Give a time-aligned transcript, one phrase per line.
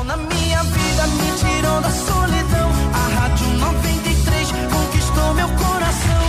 [0.00, 2.70] sol na minha vida, me tirou da solidão.
[2.92, 6.22] A Rádio 93 conquistou meu coração.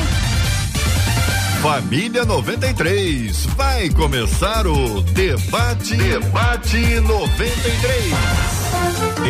[1.62, 8.14] Família 93, vai começar o Debate Debate 93.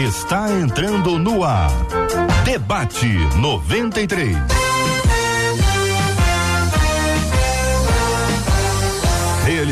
[0.07, 1.71] Está entrando no ar.
[2.45, 4.60] Debate 93.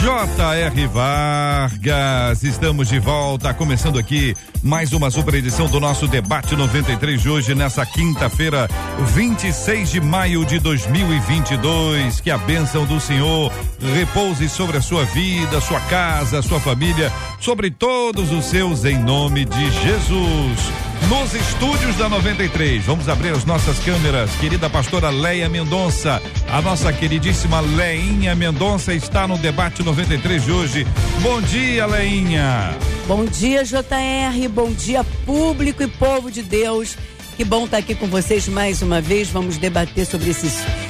[0.00, 0.86] J.R.
[0.86, 7.28] Vargas, estamos de volta, começando aqui mais uma super edição do nosso debate 93 de
[7.28, 8.68] hoje, nessa quinta-feira,
[9.14, 12.20] 26 de maio de 2022.
[12.20, 13.52] Que a bênção do Senhor
[13.92, 19.44] repouse sobre a sua vida, sua casa, sua família, sobre todos os seus, em nome
[19.44, 22.84] de Jesus nos estúdios da 93.
[22.84, 24.30] Vamos abrir as nossas câmeras.
[24.40, 30.86] Querida pastora Leia Mendonça, a nossa queridíssima Leinha Mendonça está no debate 93 de hoje.
[31.20, 32.76] Bom dia, Leinha.
[33.06, 34.48] Bom dia, JR.
[34.50, 36.96] Bom dia, público e povo de Deus.
[37.38, 39.30] Que bom estar aqui com vocês mais uma vez.
[39.30, 40.48] Vamos debater sobre esse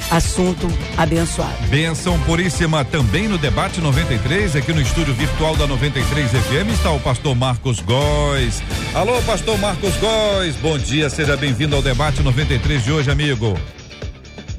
[0.09, 0.65] assunto
[0.97, 1.67] abençoado.
[1.67, 6.99] Benção puríssima também no debate 93, aqui no estúdio virtual da 93 FM está o
[7.01, 8.63] pastor Marcos Góes.
[8.95, 10.55] Alô, pastor Marcos Góes.
[10.55, 13.55] Bom dia, seja bem-vindo ao debate 93 de hoje, amigo.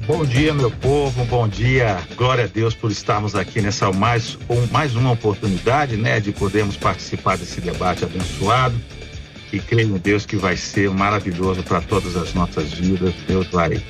[0.07, 1.25] Bom dia, meu povo.
[1.25, 1.97] Bom dia.
[2.15, 6.77] Glória a Deus por estarmos aqui nessa mais, um, mais uma oportunidade, né, de podermos
[6.77, 8.79] participar desse debate abençoado
[9.51, 13.13] e creio em Deus que vai ser maravilhoso para todas as nossas vidas.
[13.27, 13.81] Deus vai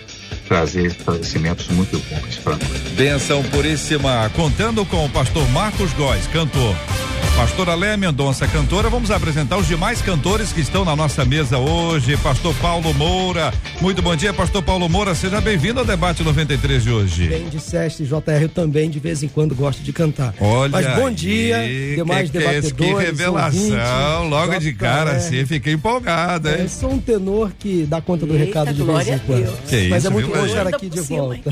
[0.47, 2.93] trazer esclarecimentos muito bons para nós.
[2.95, 6.75] Benção puríssima, contando com o pastor Marcos Góes, cantor.
[7.35, 8.89] Pastora Léa Mendonça, cantora.
[8.89, 12.15] Vamos apresentar os demais cantores que estão na nossa mesa hoje.
[12.17, 13.51] Pastor Paulo Moura.
[13.79, 15.15] Muito bom dia, Pastor Paulo Moura.
[15.15, 17.27] Seja bem-vindo ao debate 93 de hoje.
[17.27, 20.35] Bem disseste, JR, eu também de vez em quando gosto de cantar.
[20.39, 20.71] Olha.
[20.71, 22.73] Mas bom dia, aí, demais que é debatedores.
[22.75, 23.59] Que revelação.
[23.59, 25.17] ouvintes, Logo de cara, JR.
[25.17, 26.55] assim, fiquei empolgado, hein?
[26.65, 29.67] É, sou um tenor que dá conta do Eita, recado de vez em quando.
[29.67, 31.51] Que Mas isso, é muito bom estar aqui de cima, volta.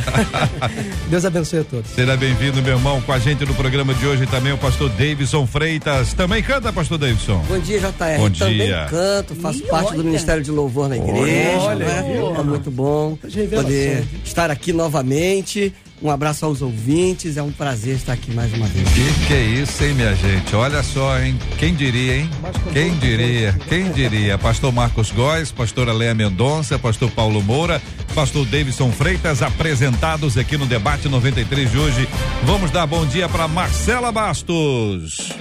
[1.09, 1.89] Deus abençoe a todos.
[1.91, 3.01] Seja bem-vindo, meu irmão.
[3.01, 6.13] Com a gente no programa de hoje também o pastor Davidson Freitas.
[6.13, 7.43] Também canta, pastor Davidson.
[7.49, 8.17] Bom dia, JR.
[8.17, 8.87] Bom Também dia.
[8.89, 9.97] canto, faço Ih, parte olha.
[9.97, 11.59] do Ministério de Louvor na igreja.
[11.59, 12.13] Olha, né?
[12.13, 12.33] viu?
[12.33, 15.73] É muito bom poder estar aqui novamente.
[16.01, 18.87] Um abraço aos ouvintes, é um prazer estar aqui mais uma vez.
[18.89, 20.55] Que que é isso, hein, minha gente?
[20.55, 21.37] Olha só, hein?
[21.57, 22.29] Quem diria, hein?
[22.71, 23.53] Quem diria?
[23.67, 24.37] Quem diria?
[24.37, 27.81] Pastor Marcos Góes, pastora Léa Mendonça, pastor Paulo Moura,
[28.15, 32.07] pastor Davidson Freitas, apresentados aqui no debate 93 de hoje.
[32.43, 35.33] Vamos dar bom dia para Marcela Bastos.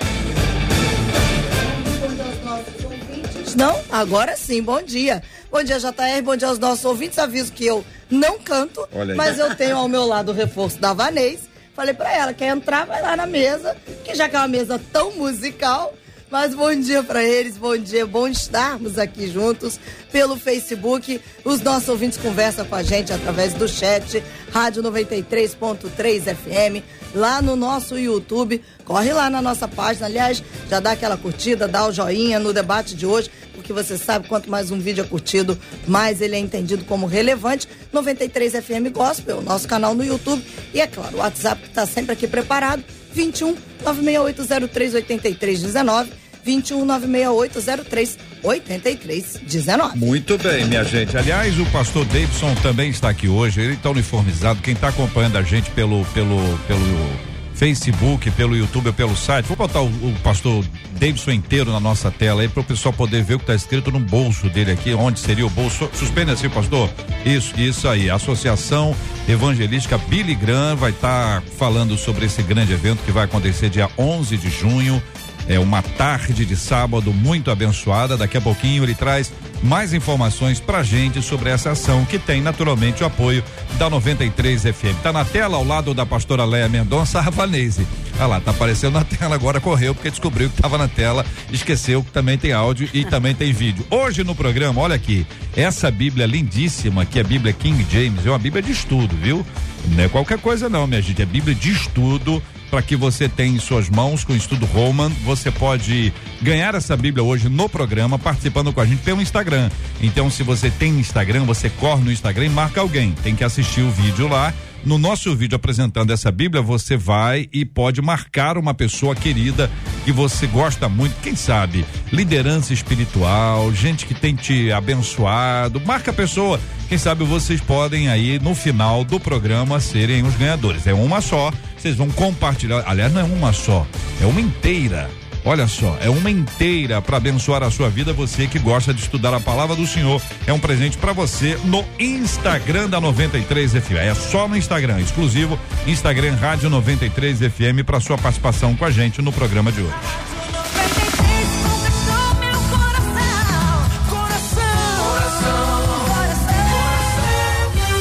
[3.55, 3.77] Não?
[3.91, 5.23] Agora sim, bom dia.
[5.51, 7.19] Bom dia, JR, bom dia aos nossos ouvintes.
[7.19, 8.87] Aviso que eu não canto,
[9.17, 11.49] mas eu tenho ao meu lado o reforço da Vanês.
[11.75, 14.81] Falei pra ela, quer entrar, vai lá na mesa, que já que é uma mesa
[14.93, 15.95] tão musical.
[16.31, 19.81] Mas bom dia pra eles, bom dia, bom estarmos aqui juntos
[20.13, 21.19] pelo Facebook.
[21.43, 24.23] Os nossos ouvintes conversam com a gente através do chat,
[24.53, 26.85] Rádio 93.3 FM,
[27.15, 28.63] lá no nosso YouTube.
[28.85, 32.95] Corre lá na nossa página, aliás, já dá aquela curtida, dá o joinha no debate
[32.95, 33.31] de hoje,
[33.69, 37.69] porque você sabe quanto mais um vídeo é curtido, mais ele é entendido como relevante.
[37.93, 40.43] 93 FM Gospel, nosso canal no YouTube
[40.73, 46.11] e é claro, o WhatsApp que está sempre aqui preparado, 21 96803 8319,
[46.43, 49.99] 21 96803 8319.
[49.99, 51.15] Muito bem, minha gente.
[51.19, 53.61] Aliás, o pastor Davidson também está aqui hoje.
[53.61, 54.63] Ele está uniformizado.
[54.63, 59.47] Quem está acompanhando a gente pelo, pelo, pelo Facebook, pelo YouTube, pelo site.
[59.47, 63.25] Vou botar o, o pastor Davidson inteiro na nossa tela aí para o pessoal poder
[63.25, 64.95] ver o que está escrito no bolso dele aqui.
[64.95, 65.91] Onde seria o bolso?
[65.93, 66.89] Suspende assim, pastor.
[67.27, 68.09] Isso, isso aí.
[68.09, 68.95] Associação
[69.29, 74.37] Evangelística Billy Graham vai estar falando sobre esse grande evento que vai acontecer dia 11
[74.37, 75.03] de junho.
[75.49, 78.17] É uma tarde de sábado muito abençoada.
[78.17, 79.33] Daqui a pouquinho ele traz
[79.63, 83.43] mais informações pra gente sobre essa ação que tem naturalmente o apoio
[83.79, 85.03] da 93 FM.
[85.03, 87.87] Tá na tela ao lado da pastora Leia Mendonça Ravanese.
[88.19, 92.03] Ah lá, tá aparecendo na tela agora, correu porque descobriu que tava na tela, esqueceu
[92.03, 93.87] que também tem áudio e também tem vídeo.
[93.91, 95.27] Hoje no programa, olha aqui,
[95.57, 99.47] essa Bíblia lindíssima, que é a Bíblia King James, é uma Bíblia de estudo, viu?
[99.95, 103.57] Não é qualquer coisa não, minha gente, é Bíblia de estudo para que você tenha
[103.57, 105.11] em suas mãos com o estudo Roman.
[105.25, 106.13] Você pode
[106.43, 109.71] ganhar essa Bíblia hoje no programa, participando com a gente pelo Instagram.
[110.01, 113.13] Então, se você tem Instagram, você corre no Instagram e marca alguém.
[113.23, 114.53] Tem que assistir o vídeo lá
[114.85, 119.71] no nosso vídeo apresentando essa Bíblia, você vai e pode marcar uma pessoa querida
[120.05, 125.81] que você gosta muito, quem sabe, liderança espiritual, gente que tem te abençoado.
[125.81, 130.87] Marca a pessoa, quem sabe vocês podem aí no final do programa serem os ganhadores.
[130.87, 132.83] É uma só, vocês vão compartilhar.
[132.87, 133.87] Aliás, não é uma só,
[134.23, 135.11] é uma inteira.
[135.45, 138.13] Olha só, é uma inteira para abençoar a sua vida.
[138.13, 141.85] Você que gosta de estudar a palavra do Senhor, é um presente para você no
[141.99, 143.97] Instagram da 93 FM.
[144.01, 149.23] É só no Instagram, exclusivo Instagram Rádio 93 FM para sua participação com a gente
[149.23, 149.95] no programa de hoje.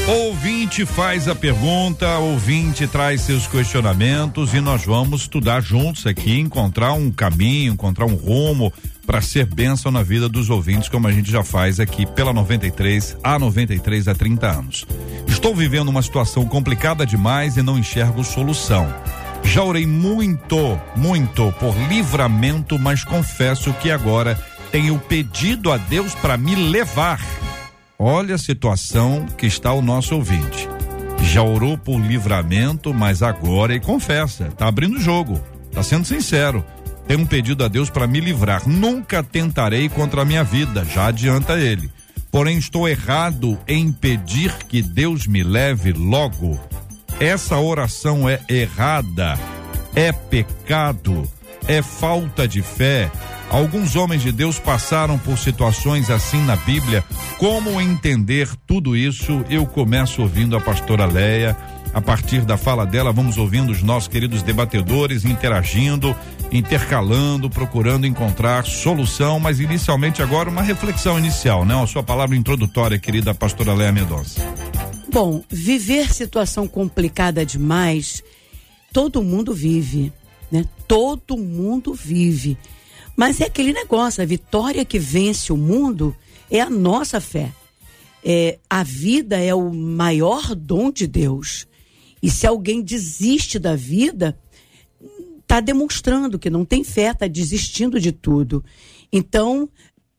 [0.07, 6.94] Ouvinte faz a pergunta, ouvinte traz seus questionamentos e nós vamos estudar juntos aqui, encontrar
[6.94, 8.71] um caminho, encontrar um rumo
[9.06, 13.18] para ser bênção na vida dos ouvintes, como a gente já faz aqui pela 93
[13.21, 14.86] a 93 há 30 anos.
[15.27, 18.88] Estou vivendo uma situação complicada demais e não enxergo solução.
[19.44, 24.39] Já orei muito, muito por livramento, mas confesso que agora
[24.71, 27.19] tenho pedido a Deus para me levar
[27.99, 30.69] Olha a situação que está o nosso ouvinte.
[31.23, 36.63] Já orou por livramento, mas agora ele confessa, está abrindo o jogo, está sendo sincero.
[37.07, 38.67] Tem um pedido a Deus para me livrar.
[38.67, 41.89] Nunca tentarei contra a minha vida, já adianta ele.
[42.29, 46.59] Porém, estou errado em pedir que Deus me leve logo.
[47.19, 49.39] Essa oração é errada,
[49.95, 51.27] é pecado,
[51.67, 53.09] é falta de fé,
[53.49, 57.03] Alguns homens de Deus passaram por situações assim na Bíblia.
[57.38, 59.44] Como entender tudo isso?
[59.49, 61.55] Eu começo ouvindo a pastora Leia.
[61.94, 66.13] A partir da fala dela, vamos ouvindo os nossos queridos debatedores interagindo,
[66.51, 71.81] intercalando, procurando encontrar solução, mas inicialmente agora uma reflexão inicial, né?
[71.81, 74.41] A sua palavra introdutória, querida pastora Leia Mendonça.
[75.11, 78.21] Bom, viver situação complicada demais,
[78.91, 80.11] todo mundo vive,
[80.51, 80.65] né?
[80.85, 82.57] Todo mundo vive.
[83.17, 86.15] Mas é aquele negócio, a vitória que vence o mundo
[86.51, 87.51] é a nossa fé.
[88.23, 91.65] É, a vida é o maior dom de Deus.
[92.21, 94.37] E se alguém desiste da vida,
[95.41, 98.63] está demonstrando que não tem fé, está desistindo de tudo.
[99.11, 99.67] Então,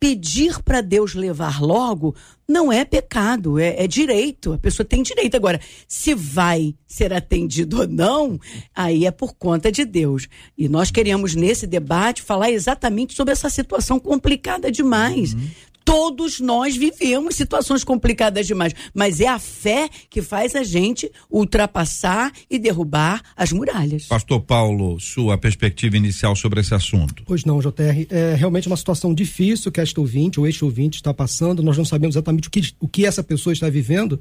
[0.01, 2.15] pedir para Deus levar logo
[2.49, 4.55] não é pecado, é, é, direito.
[4.55, 5.37] A pessoa tem direito.
[5.37, 8.41] Agora, se vai ser atendido ou não,
[8.75, 10.29] aí é por conta de Deus.
[10.57, 15.35] E nós queríamos, nesse debate, falar exatamente sobre essa situação complicada demais.
[15.35, 15.51] Uhum.
[15.89, 22.31] Todos nós vivemos situações complicadas demais, mas é a fé que faz a gente ultrapassar
[22.51, 24.05] e derrubar as muralhas.
[24.05, 27.23] Pastor Paulo, sua perspectiva inicial sobre esse assunto.
[27.25, 31.15] Pois não, JR, é realmente uma situação difícil que esta ouvinte, ou este ouvinte está
[31.15, 34.21] passando, nós não sabemos exatamente o que, o que essa pessoa está vivendo,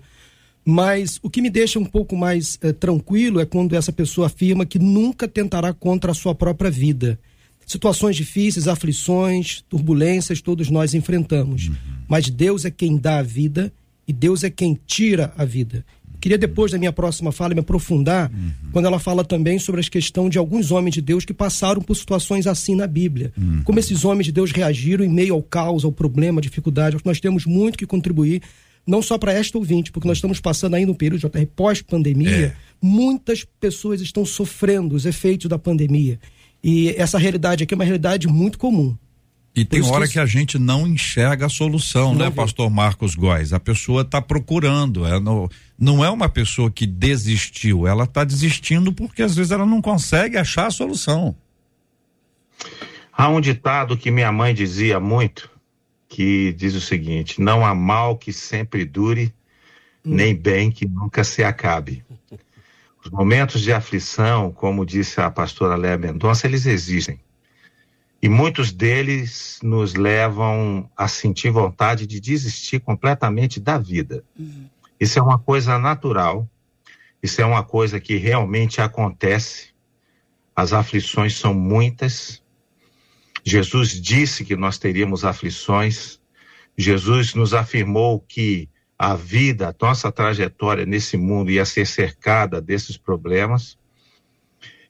[0.64, 4.66] mas o que me deixa um pouco mais é, tranquilo é quando essa pessoa afirma
[4.66, 7.20] que nunca tentará contra a sua própria vida
[7.68, 11.68] Situações difíceis, aflições, turbulências, todos nós enfrentamos.
[11.68, 11.76] Uhum.
[12.08, 13.74] Mas Deus é quem dá a vida
[14.08, 15.84] e Deus é quem tira a vida.
[16.22, 18.72] Queria depois da minha próxima fala me aprofundar uhum.
[18.72, 21.94] quando ela fala também sobre a questão de alguns homens de Deus que passaram por
[21.96, 23.34] situações assim na Bíblia.
[23.38, 23.62] Uhum.
[23.64, 26.96] Como esses homens de Deus reagiram em meio ao caos, ao problema, à dificuldade.
[27.04, 28.42] Nós temos muito que contribuir,
[28.86, 32.46] não só para esta ouvinte, porque nós estamos passando ainda um período de pós-pandemia.
[32.46, 32.56] É.
[32.82, 36.18] Muitas pessoas estão sofrendo os efeitos da pandemia.
[36.70, 38.94] E essa realidade aqui é uma realidade muito comum.
[39.56, 42.36] E tem hora que, que, a gente não enxerga a solução, não né, vê.
[42.36, 43.54] pastor Marcos Góes?
[43.54, 48.92] A pessoa está procurando, é no, não é uma pessoa que desistiu, ela está desistindo
[48.92, 51.34] porque às vezes ela não consegue achar a solução.
[53.14, 55.50] Há um ditado que minha mãe dizia muito,
[56.10, 59.34] que diz o seguinte: não há mal que sempre dure,
[60.06, 60.16] hum.
[60.16, 62.04] nem bem que nunca se acabe.
[63.08, 67.18] Os momentos de aflição, como disse a pastora Léa Mendonça, eles existem.
[68.22, 74.26] E muitos deles nos levam a sentir vontade de desistir completamente da vida.
[74.38, 74.70] Uhum.
[75.00, 76.50] Isso é uma coisa natural,
[77.24, 79.70] isso é uma coisa que realmente acontece.
[80.54, 82.44] As aflições são muitas.
[83.42, 86.20] Jesus disse que nós teríamos aflições.
[86.78, 92.98] Jesus nos afirmou que a vida, a nossa trajetória nesse mundo ia ser cercada desses
[92.98, 93.78] problemas.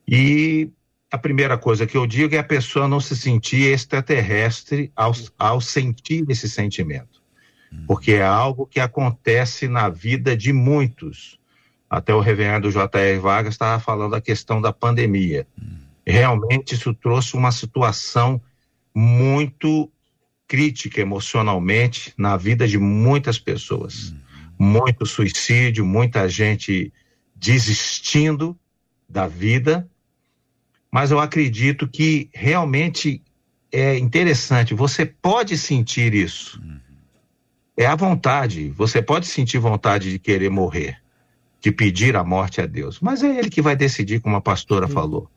[0.07, 0.71] E
[1.11, 5.59] a primeira coisa que eu digo é a pessoa não se sentir extraterrestre ao, ao
[5.59, 7.21] sentir esse sentimento.
[7.85, 11.37] Porque é algo que acontece na vida de muitos.
[11.89, 13.19] Até o reverendo J.R.
[13.19, 15.45] Vargas estava falando da questão da pandemia.
[16.05, 18.41] Realmente isso trouxe uma situação
[18.95, 19.91] muito
[20.47, 24.13] crítica emocionalmente na vida de muitas pessoas.
[24.57, 26.91] Muito suicídio, muita gente
[27.35, 28.57] desistindo
[29.07, 29.87] da vida.
[30.91, 33.21] Mas eu acredito que realmente
[33.71, 36.61] é interessante, você pode sentir isso.
[37.75, 40.97] É a vontade, você pode sentir vontade de querer morrer,
[41.61, 44.87] de pedir a morte a Deus, mas é ele que vai decidir, como a pastora
[44.87, 45.29] falou.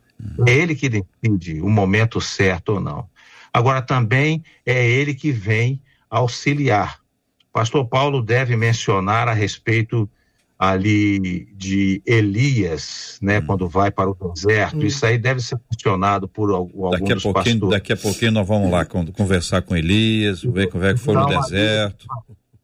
[0.46, 3.08] É ele que decide o momento certo ou não.
[3.52, 6.99] Agora também é ele que vem auxiliar.
[7.52, 10.09] Pastor Paulo deve mencionar a respeito
[10.59, 13.47] ali de Elias, né, Hum.
[13.47, 14.85] quando vai para o deserto.
[14.85, 17.71] Isso aí deve ser mencionado por al- alguns Daqui a pouquinho, pastores.
[17.71, 21.14] daqui a pouquinho nós vamos lá con- conversar com Elias, ver como é que foi
[21.14, 22.07] no Não, ali- deserto.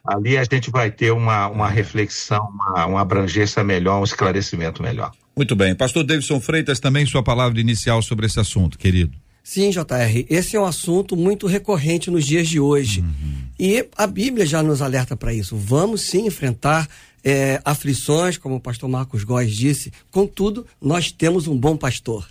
[0.04, 5.10] Ali a gente vai ter uma, uma reflexão, uma, uma abrangência melhor, um esclarecimento melhor.
[5.34, 5.74] Muito bem.
[5.74, 9.16] Pastor Davidson Freitas, também sua palavra inicial sobre esse assunto, querido.
[9.48, 13.04] Sim, JR, esse é um assunto muito recorrente nos dias de hoje.
[13.56, 15.56] E a Bíblia já nos alerta para isso.
[15.56, 16.88] Vamos sim enfrentar
[17.22, 19.92] eh, aflições, como o pastor Marcos Góes disse.
[20.10, 22.26] Contudo, nós temos um bom pastor.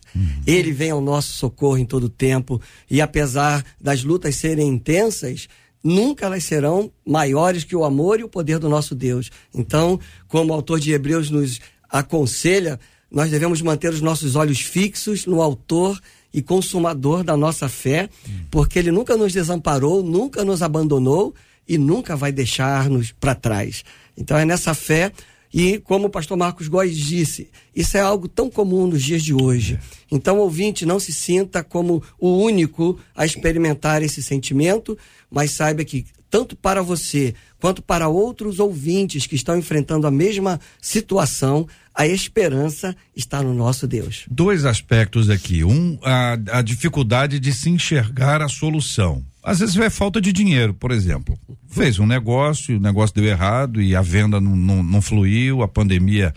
[0.45, 2.61] Ele vem ao nosso socorro em todo tempo.
[2.91, 5.47] E apesar das lutas serem intensas,
[5.81, 9.31] nunca elas serão maiores que o amor e o poder do nosso Deus.
[9.53, 12.77] Então, como o autor de Hebreus nos aconselha,
[13.09, 15.97] nós devemos manter os nossos olhos fixos no autor
[16.35, 18.09] e consumador da nossa fé,
[18.51, 21.33] porque ele nunca nos desamparou, nunca nos abandonou
[21.65, 23.85] e nunca vai deixar-nos para trás.
[24.17, 25.13] Então é nessa fé
[25.57, 29.33] e como o pastor Marcos Góes disse, isso é algo tão comum nos dias de
[29.33, 29.79] hoje.
[30.11, 34.97] Então, ouvinte, não se sinta como o único a experimentar esse sentimento,
[35.31, 40.59] mas saiba que tanto para você quanto para outros ouvintes que estão enfrentando a mesma
[40.81, 44.25] situação, a esperança está no nosso Deus.
[44.29, 45.63] Dois aspectos aqui.
[45.63, 49.23] Um, a, a dificuldade de se enxergar a solução.
[49.45, 51.37] Às vezes é falta de dinheiro, por exemplo.
[51.67, 55.67] Fez um negócio, o negócio deu errado e a venda não, não, não fluiu, a
[55.67, 56.33] pandemia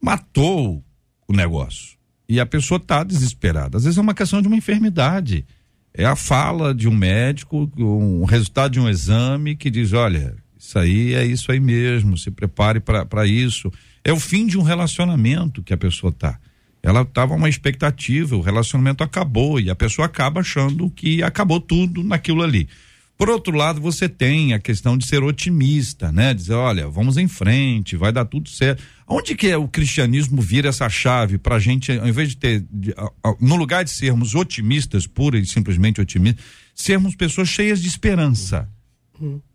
[0.00, 0.80] matou
[1.26, 1.96] o negócio.
[2.28, 3.76] E a pessoa está desesperada.
[3.76, 5.44] Às vezes é uma questão de uma enfermidade.
[5.92, 10.78] É a fala de um médico, um resultado de um exame que diz: olha, isso
[10.78, 13.72] aí é isso aí mesmo, se prepare para isso.
[14.04, 16.38] É o fim de um relacionamento que a pessoa tá.
[16.82, 22.02] Ela estava uma expectativa, o relacionamento acabou e a pessoa acaba achando que acabou tudo
[22.02, 22.68] naquilo ali.
[23.16, 26.34] Por outro lado, você tem a questão de ser otimista, né?
[26.34, 28.82] Dizer, olha, vamos em frente, vai dar tudo certo.
[29.06, 32.66] Onde que é o cristianismo vira essa chave para a gente, ao invés de ter,
[32.68, 37.80] de, a, a, no lugar de sermos otimistas, pura e simplesmente otimistas, sermos pessoas cheias
[37.80, 38.68] de esperança?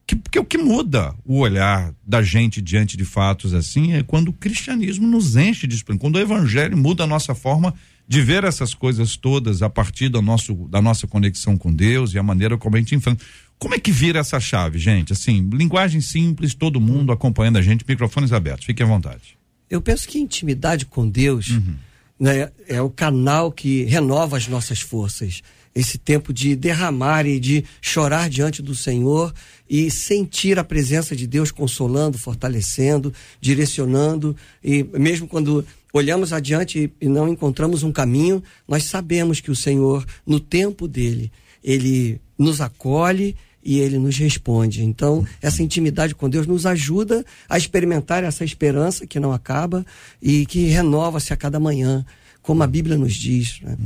[0.07, 4.29] Que, porque o que muda o olhar da gente diante de fatos assim é quando
[4.29, 7.73] o cristianismo nos enche de esperança, quando o evangelho muda a nossa forma
[8.07, 12.17] de ver essas coisas todas a partir do nosso, da nossa conexão com Deus e
[12.17, 13.23] a maneira como a gente enfrenta.
[13.59, 15.11] Como é que vira essa chave, gente?
[15.11, 19.37] Assim, linguagem simples, todo mundo acompanhando a gente, microfones abertos, fiquem à vontade.
[19.69, 21.59] Eu penso que intimidade com Deus
[22.17, 25.41] né, é o canal que renova as nossas forças.
[25.77, 29.33] Esse tempo de derramar e de chorar diante do Senhor
[29.69, 34.35] e sentir a presença de Deus consolando, fortalecendo, direcionando.
[34.63, 40.05] E mesmo quando olhamos adiante e não encontramos um caminho, nós sabemos que o Senhor,
[40.25, 41.31] no tempo dele,
[41.63, 44.83] ele nos acolhe e ele nos responde.
[44.83, 49.85] Então, essa intimidade com Deus nos ajuda a experimentar essa esperança que não acaba
[50.21, 52.05] e que renova-se a cada manhã,
[52.41, 53.59] como a Bíblia nos diz.
[53.61, 53.77] Né?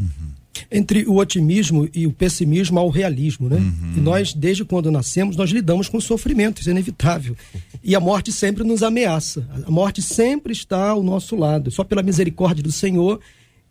[0.70, 3.58] Entre o otimismo e o pessimismo há o realismo, né?
[3.96, 7.36] E nós, desde quando nascemos, nós lidamos com o sofrimento, isso é inevitável.
[7.84, 9.44] E a morte sempre nos ameaça.
[9.66, 11.72] A morte sempre está ao nosso lado.
[11.72, 13.20] Só pela misericórdia do Senhor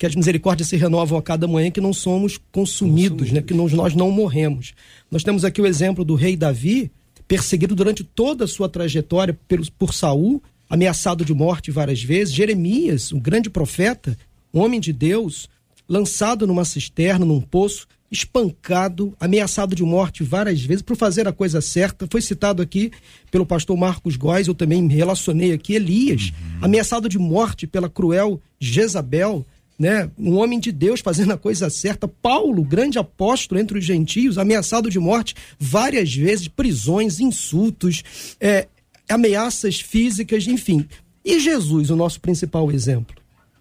[0.00, 3.42] que as misericórdias se renovam a cada manhã, que não somos consumidos, né?
[3.42, 4.72] que nós, nós não morremos.
[5.10, 6.90] Nós temos aqui o exemplo do rei Davi,
[7.28, 12.32] perseguido durante toda a sua trajetória por, por Saul, ameaçado de morte várias vezes.
[12.32, 14.16] Jeremias, um grande profeta,
[14.54, 15.50] um homem de Deus,
[15.90, 21.61] lançado numa cisterna, num poço, espancado, ameaçado de morte várias vezes por fazer a coisa
[21.61, 22.06] certa.
[22.09, 22.92] Foi citado aqui
[23.30, 26.32] pelo pastor Marcos Góes, eu também me relacionei aqui, Elias,
[26.62, 29.44] ameaçado de morte pela cruel Jezabel
[29.80, 30.11] né?
[30.18, 32.06] Um homem de Deus fazendo a coisa certa.
[32.06, 38.02] Paulo, grande apóstolo entre os gentios, ameaçado de morte várias vezes, prisões, insultos,
[38.38, 38.68] é,
[39.09, 40.87] ameaças físicas, enfim.
[41.25, 43.19] E Jesus, o nosso principal exemplo?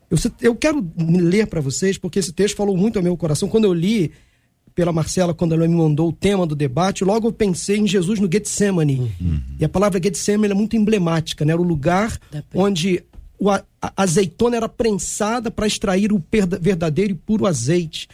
[0.09, 3.47] Eu, eu quero ler para vocês, porque esse texto falou muito ao meu coração.
[3.47, 4.11] Quando eu li
[4.73, 8.19] pela Marcela, quando ela me mandou o tema do debate, logo eu pensei em Jesus
[8.19, 9.13] no Getsemane.
[9.19, 9.41] Uhum.
[9.59, 11.53] E a palavra Getsemane é muito emblemática, né?
[11.53, 12.17] Era o lugar
[12.53, 13.03] onde
[13.37, 18.07] o a, a azeitona era prensada para extrair o perda, verdadeiro e puro azeite.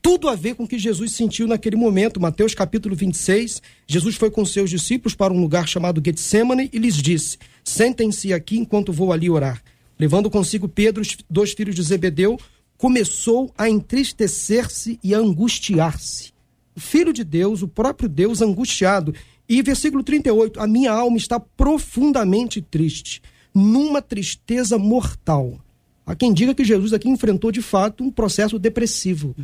[0.00, 2.20] Tudo a ver com o que Jesus sentiu naquele momento.
[2.20, 6.96] Mateus capítulo 26, Jesus foi com seus discípulos para um lugar chamado Getsemane e lhes
[6.96, 9.62] disse: Sentem-se aqui enquanto vou ali orar.
[9.98, 12.38] Levando consigo Pedro, os dois filhos de Zebedeu,
[12.76, 16.32] começou a entristecer-se e a angustiar-se.
[16.74, 19.14] O filho de Deus, o próprio Deus angustiado.
[19.48, 23.22] E versículo 38, a minha alma está profundamente triste,
[23.54, 25.60] numa tristeza mortal.
[26.04, 29.36] Há quem diga que Jesus aqui enfrentou de fato um processo depressivo.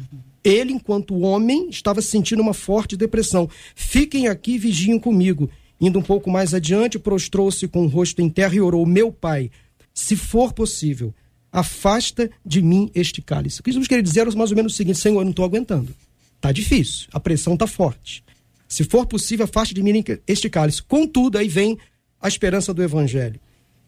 [0.43, 3.49] Ele, enquanto homem, estava sentindo uma forte depressão.
[3.77, 5.49] Fiquem aqui e vigiem comigo.
[5.81, 9.51] Indo um pouco mais adiante, prostrou-se com o rosto em terra e orou: Meu pai,
[9.99, 11.13] se for possível,
[11.51, 13.61] afasta de mim este cálice.
[13.61, 15.45] O que Jesus queria dizer era mais ou menos o seguinte: Senhor, eu não estou
[15.45, 15.93] aguentando.
[16.37, 18.23] Está difícil, a pressão está forte.
[18.69, 20.83] Se for possível, afaste de mim este cálice.
[20.83, 21.77] Contudo, aí vem
[22.23, 23.41] a esperança do evangelho.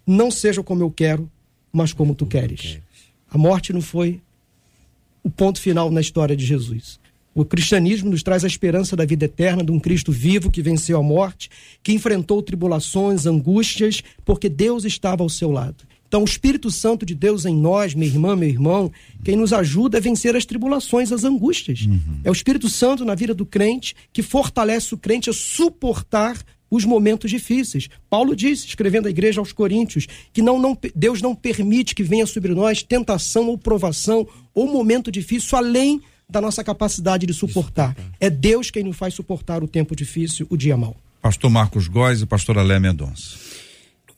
[0.05, 1.31] Não seja como eu quero,
[1.73, 2.81] mas como tu queres.
[3.31, 4.21] A morte não foi
[5.23, 6.99] o ponto final na história de Jesus.
[7.33, 10.99] O cristianismo nos traz a esperança da vida eterna, de um Cristo vivo que venceu
[10.99, 11.49] a morte,
[11.85, 15.89] que enfrentou tribulações, angústias, porque Deus estava ao seu lado.
[16.11, 18.91] Então, o Espírito Santo de Deus em nós, minha irmã, meu irmão,
[19.23, 21.83] quem nos ajuda a vencer as tribulações, as angústias.
[21.83, 22.19] Uhum.
[22.25, 26.37] É o Espírito Santo na vida do crente que fortalece o crente a suportar
[26.69, 27.89] os momentos difíceis.
[28.09, 32.27] Paulo disse, escrevendo à igreja aos Coríntios, que não, não, Deus não permite que venha
[32.27, 37.97] sobre nós tentação ou provação ou momento difícil além da nossa capacidade de suportar.
[38.19, 40.97] É Deus quem nos faz suportar o tempo difícil, o dia mau.
[41.23, 43.50] Pastor Marcos Góes e pastor Alé Mendonça.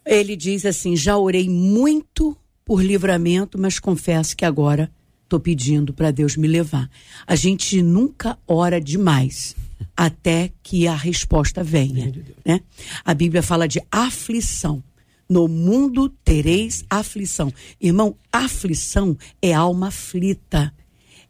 [0.04, 4.90] Ele diz assim: já orei muito por livramento, mas confesso que agora
[5.25, 6.90] estou pedindo para Deus me levar.
[7.26, 9.56] A gente nunca ora demais
[9.97, 12.12] até que a resposta venha.
[12.44, 12.61] Né?
[13.04, 14.82] A Bíblia fala de aflição.
[15.28, 17.52] No mundo tereis aflição.
[17.80, 20.75] Irmão, aflição é alma aflita,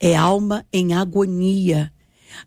[0.00, 1.93] é alma em agonia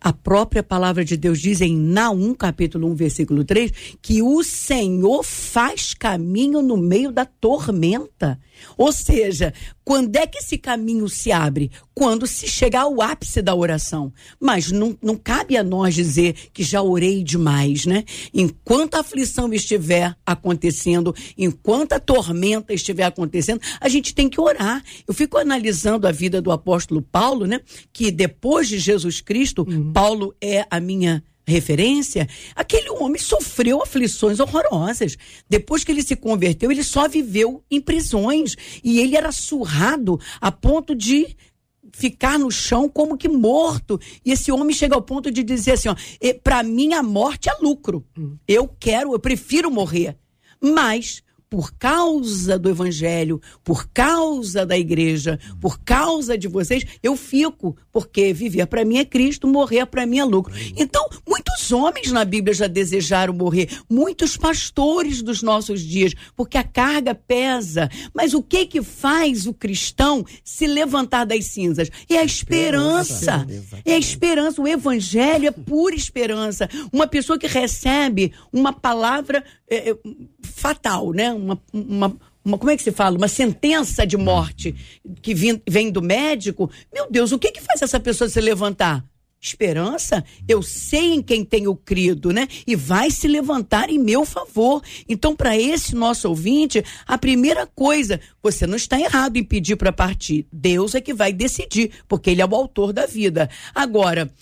[0.00, 5.22] a própria palavra de Deus diz em Naum, capítulo 1, versículo 3, que o Senhor
[5.24, 8.38] faz caminho no meio da tormenta.
[8.76, 9.52] Ou seja,
[9.84, 11.70] quando é que esse caminho se abre?
[11.94, 14.12] Quando se chegar ao ápice da oração.
[14.40, 18.04] Mas não, não cabe a nós dizer que já orei demais, né?
[18.34, 24.82] Enquanto a aflição estiver acontecendo, enquanto a tormenta estiver acontecendo, a gente tem que orar.
[25.06, 27.60] Eu fico analisando a vida do apóstolo Paulo, né?
[27.92, 29.92] Que depois de Jesus Cristo, uhum.
[29.92, 35.16] Paulo é a minha referência, aquele homem sofreu aflições horrorosas.
[35.48, 40.50] Depois que ele se converteu, ele só viveu em prisões e ele era surrado a
[40.50, 41.36] ponto de
[41.92, 43.98] ficar no chão como que morto.
[44.24, 45.96] E esse homem chega ao ponto de dizer assim, ó,
[46.42, 48.04] para mim a morte é lucro.
[48.18, 48.36] Hum.
[48.46, 50.16] Eu quero, eu prefiro morrer.
[50.60, 57.76] Mas por causa do evangelho, por causa da igreja, por causa de vocês, eu fico,
[57.92, 60.52] porque viver para mim é Cristo, morrer para mim é lucro.
[60.76, 66.64] Então, muitos homens na Bíblia já desejaram morrer, muitos pastores dos nossos dias, porque a
[66.64, 67.88] carga pesa.
[68.12, 71.90] Mas o que que faz o cristão se levantar das cinzas?
[72.08, 73.46] É a esperança.
[73.84, 76.68] É a esperança, o evangelho é pura esperança.
[76.92, 79.96] Uma pessoa que recebe uma palavra é, é,
[80.42, 81.32] fatal, né?
[81.32, 83.16] Uma, uma, uma, como é que se fala?
[83.16, 84.74] Uma sentença de morte
[85.20, 86.70] que vem, vem do médico.
[86.92, 89.04] Meu Deus, o que que faz essa pessoa se levantar?
[89.38, 92.48] Esperança, eu sei em quem tenho crido, né?
[92.66, 94.82] E vai se levantar em meu favor.
[95.08, 99.92] Então, para esse nosso ouvinte, a primeira coisa, você não está errado em pedir para
[99.92, 100.46] partir.
[100.50, 103.48] Deus é que vai decidir, porque ele é o autor da vida.
[103.74, 104.32] Agora,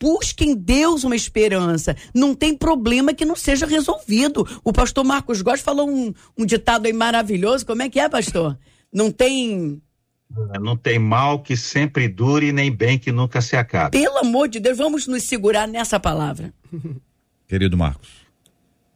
[0.00, 1.96] busque em Deus uma esperança.
[2.14, 4.46] Não tem problema que não seja resolvido.
[4.62, 7.66] O pastor Marcos Góes falou um, um ditado aí maravilhoso.
[7.66, 8.58] Como é que é, pastor?
[8.92, 9.80] Não tem
[10.60, 13.98] não tem mal que sempre dure, nem bem que nunca se acabe.
[13.98, 16.52] Pelo amor de Deus, vamos nos segurar nessa palavra.
[17.46, 18.24] Querido Marcos.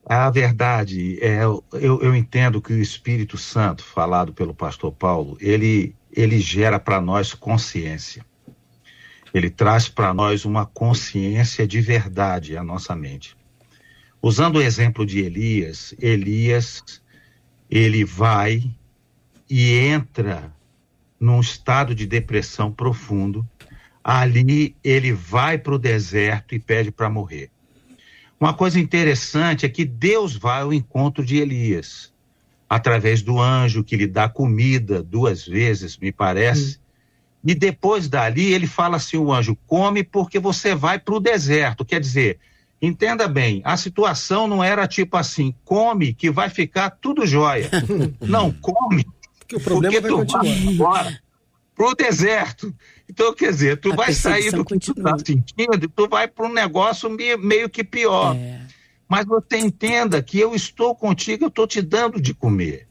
[0.05, 5.95] A verdade é, eu, eu entendo que o Espírito Santo, falado pelo pastor Paulo, ele,
[6.11, 8.25] ele gera para nós consciência.
[9.33, 13.37] Ele traz para nós uma consciência de verdade à nossa mente.
[14.21, 17.03] Usando o exemplo de Elias, Elias,
[17.71, 18.69] ele vai
[19.49, 20.53] e entra
[21.21, 23.47] num estado de depressão profundo.
[24.03, 27.51] Ali ele vai para o deserto e pede para morrer.
[28.41, 32.13] Uma coisa interessante é que Deus vai ao encontro de Elias,
[32.69, 36.79] através do anjo que lhe dá comida duas vezes, me parece,
[37.49, 41.83] e depois dali ele fala assim: o anjo, come porque você vai para o deserto.
[41.83, 42.39] Quer dizer,
[42.81, 47.71] entenda bem, a situação não era tipo assim: come que vai ficar tudo jóia.
[48.21, 49.03] não, come
[49.47, 50.45] Que o problema Porque vai tu continuar.
[50.45, 51.19] vai agora
[51.75, 52.75] pro deserto.
[53.09, 56.29] Então, quer dizer, tu A vai sair do que tu tá sentindo e tu vai
[56.29, 58.37] para um negócio meio, meio que pior.
[58.37, 58.61] É.
[59.09, 62.88] Mas você entenda que eu estou contigo, eu estou te dando de comer.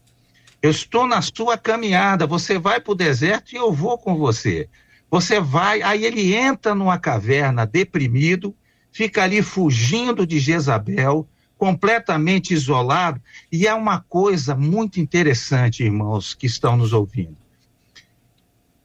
[0.60, 2.26] Eu estou na sua caminhada.
[2.26, 4.68] Você vai para o deserto e eu vou com você.
[5.10, 8.54] Você vai, aí ele entra numa caverna deprimido,
[8.92, 13.20] fica ali fugindo de Jezabel, completamente isolado.
[13.50, 17.36] E é uma coisa muito interessante, irmãos, que estão nos ouvindo.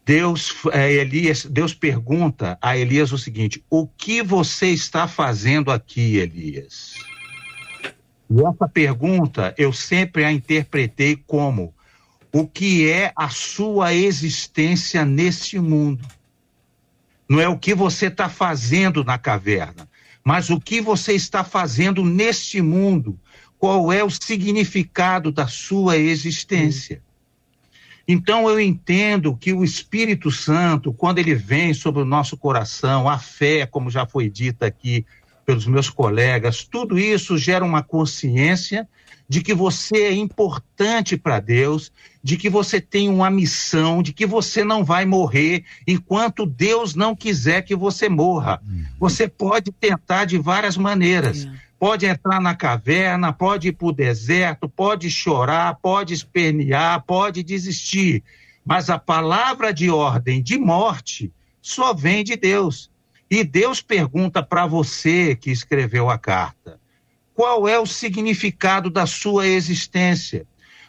[0.06, 6.18] Deus, é, Elias, Deus pergunta a Elias o seguinte: O que você está fazendo aqui,
[6.18, 6.96] Elias?
[8.36, 11.72] E essa pergunta eu sempre a interpretei como:
[12.32, 16.04] O que é a sua existência neste mundo?
[17.30, 19.88] Não é o que você está fazendo na caverna,
[20.24, 23.20] mas o que você está fazendo neste mundo.
[23.60, 27.02] Qual é o significado da sua existência?
[28.06, 33.18] Então eu entendo que o Espírito Santo, quando ele vem sobre o nosso coração, a
[33.18, 35.06] fé, como já foi dita aqui
[35.46, 38.88] pelos meus colegas, tudo isso gera uma consciência
[39.28, 44.26] de que você é importante para Deus, de que você tem uma missão, de que
[44.26, 48.62] você não vai morrer enquanto Deus não quiser que você morra.
[49.00, 51.48] Você pode tentar de várias maneiras.
[51.80, 58.24] Pode entrar na caverna, pode ir para o deserto, pode chorar, pode espernear, pode desistir.
[58.64, 62.90] Mas a palavra de ordem de morte só vem de Deus.
[63.34, 66.80] E Deus pergunta para você que escreveu a carta:
[67.34, 70.46] qual é o significado da sua existência?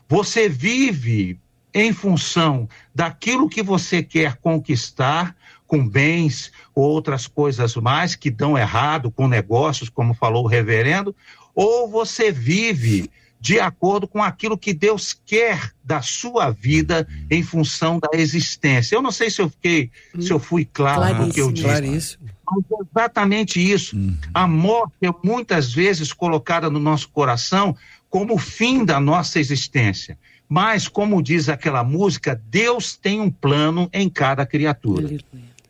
[0.06, 1.40] Você vive
[1.72, 5.34] em função daquilo que você quer conquistar
[5.66, 11.16] com bens ou outras coisas mais que dão errado com negócios, como falou o reverendo,
[11.54, 13.10] ou você vive
[13.44, 18.96] de acordo com aquilo que Deus quer da sua vida em função da existência.
[18.96, 21.68] Eu não sei se eu fiquei, se eu fui claro no que eu disse.
[21.68, 22.24] Claríssimo.
[22.50, 23.98] Mas é exatamente isso.
[24.32, 27.76] A morte é muitas vezes colocada no nosso coração
[28.08, 30.16] como o fim da nossa existência.
[30.48, 35.18] Mas, como diz aquela música, Deus tem um plano em cada criatura.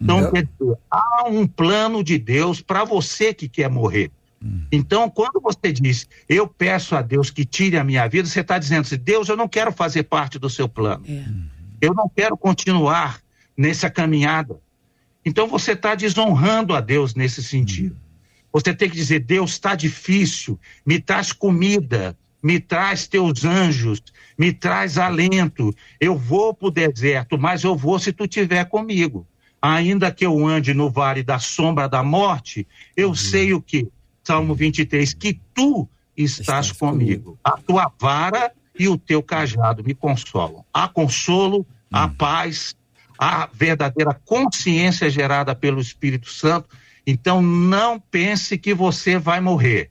[0.01, 0.49] Então, dizer,
[0.89, 4.13] há um plano de Deus para você que quer morrer.
[4.71, 8.59] Então, quando você diz, eu peço a Deus que tire a minha vida, você está
[8.59, 11.05] dizendo assim, Deus, eu não quero fazer parte do seu plano.
[11.09, 11.25] É.
[11.81, 13.21] Eu não quero continuar
[13.57, 14.61] nessa caminhada.
[15.25, 17.97] Então você está desonrando a Deus nesse sentido.
[18.53, 24.03] Você tem que dizer: Deus está difícil, me traz comida, me traz teus anjos,
[24.39, 25.75] me traz alento.
[25.99, 29.27] Eu vou para o deserto, mas eu vou se tu estiver comigo.
[29.61, 33.89] Ainda que eu ande no vale da sombra da morte, eu sei o que?
[34.25, 37.39] Salmo 23, que tu estás, comigo.
[37.45, 40.65] A tua vara e o teu cajado me consolam.
[40.73, 42.75] Há consolo, há paz,
[43.19, 46.69] há verdadeira consciência gerada pelo Espírito Santo.
[47.07, 49.91] Então não pense que você vai morrer.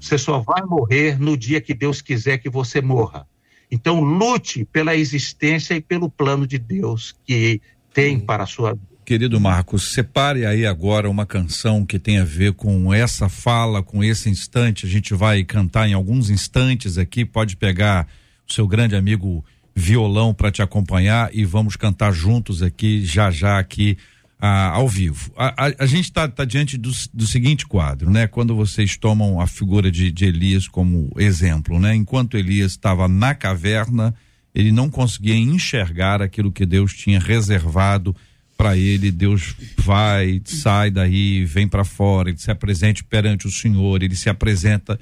[0.00, 3.26] Você só vai morrer no dia que Deus quiser que você morra.
[3.70, 7.60] Então lute pela existência e pelo plano de Deus que
[7.92, 8.89] tem para a sua vida.
[9.04, 14.04] Querido Marcos, separe aí agora uma canção que tem a ver com essa fala, com
[14.04, 14.86] esse instante.
[14.86, 17.24] A gente vai cantar em alguns instantes aqui.
[17.24, 18.06] Pode pegar
[18.48, 23.58] o seu grande amigo violão para te acompanhar e vamos cantar juntos aqui, já já
[23.58, 23.96] aqui
[24.38, 25.32] ah, ao vivo.
[25.36, 28.28] A, a- a gente está diante do, do seguinte quadro, né?
[28.28, 31.94] Quando vocês tomam a figura de, de Elias como exemplo, né?
[31.96, 34.14] Enquanto Elias estava na caverna,
[34.54, 38.14] ele não conseguia enxergar aquilo que Deus tinha reservado
[38.60, 39.10] para ele.
[39.10, 44.28] Deus vai, sai daí, vem para fora, ele se apresenta perante o Senhor, ele se
[44.28, 45.00] apresenta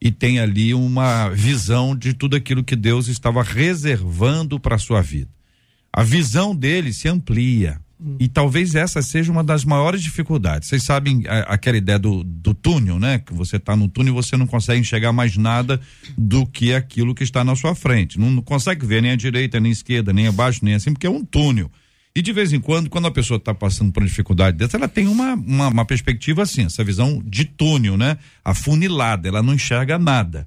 [0.00, 5.28] e tem ali uma visão de tudo aquilo que Deus estava reservando para sua vida.
[5.92, 7.80] A visão dele se amplia.
[8.18, 10.68] E talvez essa seja uma das maiores dificuldades.
[10.70, 13.18] Vocês sabem a- aquela ideia do, do túnel, né?
[13.18, 15.78] Que você está no túnel e você não consegue enxergar mais nada
[16.16, 18.18] do que aquilo que está na sua frente.
[18.18, 21.06] Não, não consegue ver nem a direita, nem a esquerda, nem abaixo, nem assim, porque
[21.06, 21.70] é um túnel.
[22.14, 24.88] E de vez em quando, quando a pessoa está passando por uma dificuldade dessa, ela
[24.88, 28.18] tem uma, uma, uma perspectiva assim, essa visão de túnel, né?
[28.44, 30.46] Afunilada, ela não enxerga nada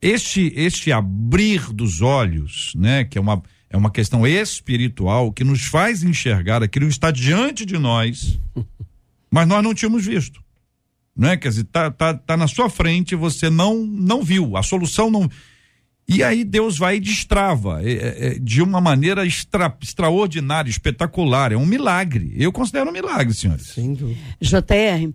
[0.00, 5.66] este este abrir dos olhos, né, que é uma é uma questão espiritual que nos
[5.66, 8.38] faz enxergar aquilo que está diante de nós,
[9.30, 10.42] mas nós não tínhamos visto,
[11.14, 11.36] né?
[11.36, 15.28] Quer dizer, tá, tá, tá na sua frente, você não não viu, a solução não.
[16.08, 21.52] E aí Deus vai e destrava é, é, é, de uma maneira extra, extraordinária, espetacular,
[21.52, 22.32] é um milagre.
[22.34, 23.66] Eu considero um milagre, senhores.
[23.66, 24.18] Sem dúvida.
[24.40, 25.12] JR,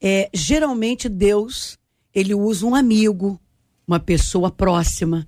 [0.00, 1.76] é, geralmente Deus
[2.14, 3.40] ele usa um amigo,
[3.86, 5.26] uma pessoa próxima,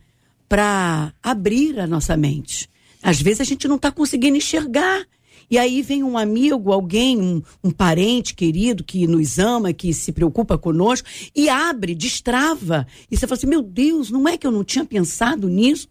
[0.48, 2.68] para abrir a nossa mente.
[3.02, 5.04] Às vezes a gente não está conseguindo enxergar.
[5.50, 10.12] E aí vem um amigo, alguém, um, um, parente querido que nos ama, que se
[10.12, 12.86] preocupa conosco, e abre, destrava.
[13.10, 15.88] E você fala assim: meu Deus, não é que eu não tinha pensado nisso?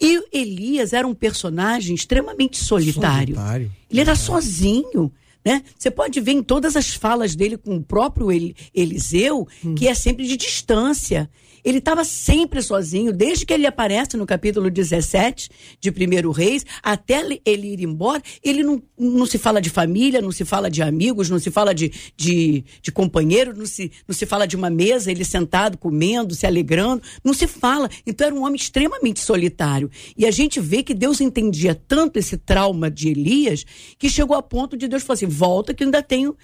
[0.00, 3.34] E Elias era um personagem extremamente solitário.
[3.34, 3.72] solitário.
[3.90, 5.12] Ele era sozinho.
[5.44, 5.62] Né?
[5.78, 8.32] Você pode ver em todas as falas dele com o próprio
[8.74, 9.76] Eliseu, hum.
[9.76, 11.30] que é sempre de distância.
[11.66, 15.50] Ele estava sempre sozinho, desde que ele aparece no capítulo 17
[15.80, 20.30] de Primeiro Reis, até ele ir embora, ele não, não se fala de família, não
[20.30, 24.24] se fala de amigos, não se fala de, de, de companheiro, não se, não se
[24.24, 27.90] fala de uma mesa, ele sentado, comendo, se alegrando, não se fala.
[28.06, 29.90] Então era um homem extremamente solitário.
[30.16, 33.66] E a gente vê que Deus entendia tanto esse trauma de Elias,
[33.98, 36.36] que chegou a ponto de Deus falar assim: volta que ainda tenho,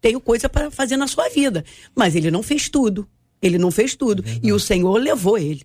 [0.00, 1.64] tenho coisa para fazer na sua vida.
[1.96, 3.08] Mas ele não fez tudo.
[3.40, 4.24] Ele não fez tudo.
[4.26, 5.62] É e o Senhor levou ele.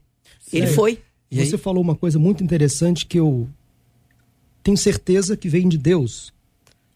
[0.51, 0.99] Ele foi.
[1.31, 3.49] E você falou uma coisa muito interessante que eu
[4.61, 6.31] tenho certeza que vem de Deus.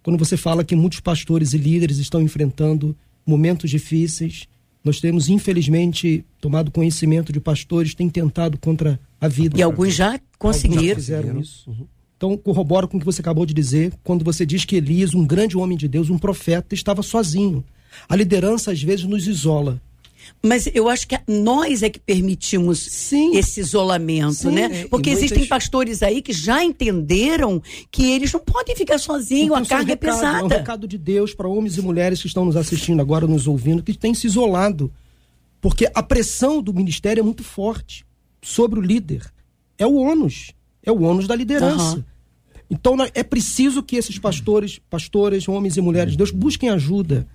[0.04, 4.48] Quando você fala que muitos pastores e líderes estão enfrentando momentos difíceis,
[4.84, 9.58] nós temos, infelizmente, tomado conhecimento de pastores que têm tentado contra a vida.
[9.58, 10.80] E alguns já conseguiram.
[10.80, 11.70] Alguns já fizeram isso.
[11.70, 11.88] Uhum.
[12.16, 15.26] Então, corroboro com o que você acabou de dizer, quando você diz que Elias, um
[15.26, 17.63] grande homem de Deus, um profeta, estava sozinho.
[18.08, 19.82] A liderança, às vezes, nos isola.
[20.43, 23.36] Mas eu acho que nós é que permitimos Sim.
[23.36, 24.82] esse isolamento, Sim, né?
[24.84, 25.50] É, Porque existem muitas...
[25.50, 29.95] pastores aí que já entenderam que eles não podem ficar sozinhos, então, a carga é,
[29.95, 30.39] um recado, é pesada.
[30.39, 33.47] É um recado de Deus para homens e mulheres que estão nos assistindo agora, nos
[33.47, 34.91] ouvindo, que têm se isolado.
[35.60, 38.06] Porque a pressão do ministério é muito forte
[38.41, 39.26] sobre o líder.
[39.78, 40.52] É o ônus.
[40.84, 41.97] É o ônus da liderança.
[41.97, 42.04] Uhum.
[42.69, 47.28] Então é preciso que esses pastores, pastoras, homens e mulheres de Deus busquem ajuda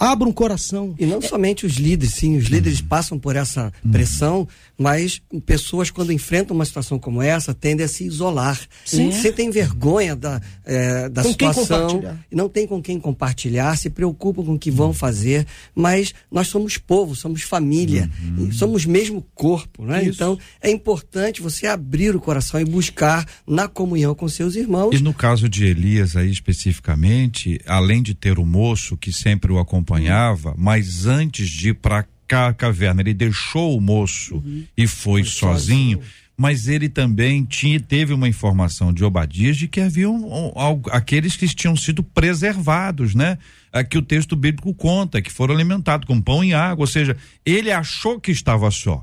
[0.00, 0.94] Abra um coração.
[0.98, 4.46] E não somente os líderes, sim, os líderes passam por essa pressão,
[4.76, 8.60] mas pessoas, quando enfrentam uma situação como essa, tendem a se isolar.
[8.84, 9.12] Sim.
[9.12, 14.54] Sentem vergonha da, é, da com situação, não tem com quem compartilhar, se preocupam com
[14.54, 18.52] o que vão fazer, mas nós somos povo, somos família, uhum.
[18.52, 20.04] somos mesmo corpo, né?
[20.04, 24.94] Então é importante você abrir o coração e buscar na comunhão com seus irmãos.
[24.94, 29.58] E no caso de Elias aí especificamente, além de ter o moço que sempre o
[29.58, 34.64] acompanha, acompanhava, mas antes de ir para a caverna, ele deixou o moço uhum.
[34.76, 36.00] e foi, foi sozinho, sozinho.
[36.36, 41.34] Mas ele também tinha, teve uma informação de Obadias de que haviam um, um, aqueles
[41.34, 43.38] que tinham sido preservados, né?
[43.72, 46.82] É, que o texto bíblico conta, que foram alimentados com pão e água.
[46.82, 49.02] Ou seja, ele achou que estava só.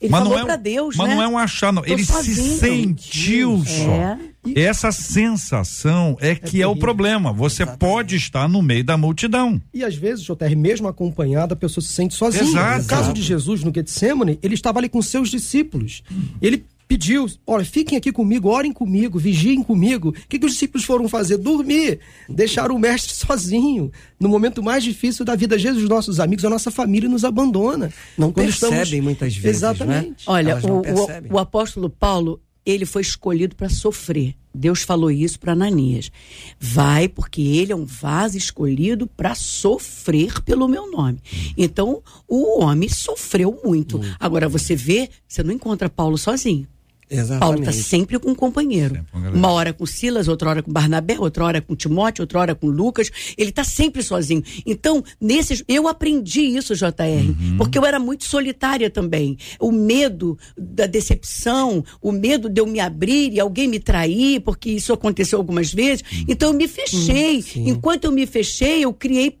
[0.00, 1.14] Ele mas não é, Deus, mas né?
[1.16, 1.84] não é um achar, não.
[1.84, 2.36] ele sozinho.
[2.36, 4.16] se sentiu só.
[4.56, 4.62] É.
[4.62, 7.32] Essa sensação é que é, é o problema.
[7.32, 7.78] Você Exatamente.
[7.78, 9.60] pode estar no meio da multidão.
[9.72, 12.44] E às vezes, JR, mesmo acompanhado, a pessoa se sente sozinha.
[12.44, 12.82] Exato.
[12.82, 16.02] No caso de Jesus no Getsemane, ele estava ali com seus discípulos.
[16.40, 20.08] Ele pediu, olha, fiquem aqui comigo, orem comigo, vigiem comigo.
[20.08, 21.36] O que, que os discípulos foram fazer?
[21.36, 23.92] Dormir, deixar o mestre sozinho.
[24.18, 27.92] No momento mais difícil da vida, Jesus, os nossos amigos, a nossa família nos abandona.
[28.16, 29.04] Não Quando percebem estamos...
[29.04, 29.68] muitas vezes, né?
[29.68, 30.08] Exatamente.
[30.08, 30.16] Né?
[30.26, 34.34] Olha, o, o, o apóstolo Paulo, ele foi escolhido para sofrer.
[34.54, 36.10] Deus falou isso para Ananias.
[36.58, 41.20] Vai, porque ele é um vaso escolhido para sofrer pelo meu nome.
[41.56, 43.98] Então, o homem sofreu muito.
[43.98, 44.16] muito.
[44.18, 46.66] Agora, você vê, você não encontra Paulo sozinho.
[47.10, 47.40] Exatamente.
[47.40, 49.04] Paulo está sempre com um companheiro.
[49.32, 52.66] Uma hora com Silas, outra hora com Barnabé, outra hora com Timóteo, outra hora com
[52.68, 53.10] Lucas.
[53.36, 54.42] Ele está sempre sozinho.
[54.66, 55.64] Então, nesses.
[55.66, 57.56] Eu aprendi isso, JR, uhum.
[57.58, 59.36] porque eu era muito solitária também.
[59.58, 64.70] O medo da decepção, o medo de eu me abrir e alguém me trair, porque
[64.70, 66.02] isso aconteceu algumas vezes.
[66.12, 66.24] Uhum.
[66.28, 67.44] Então, eu me fechei.
[67.56, 69.38] Uhum, Enquanto eu me fechei, eu criei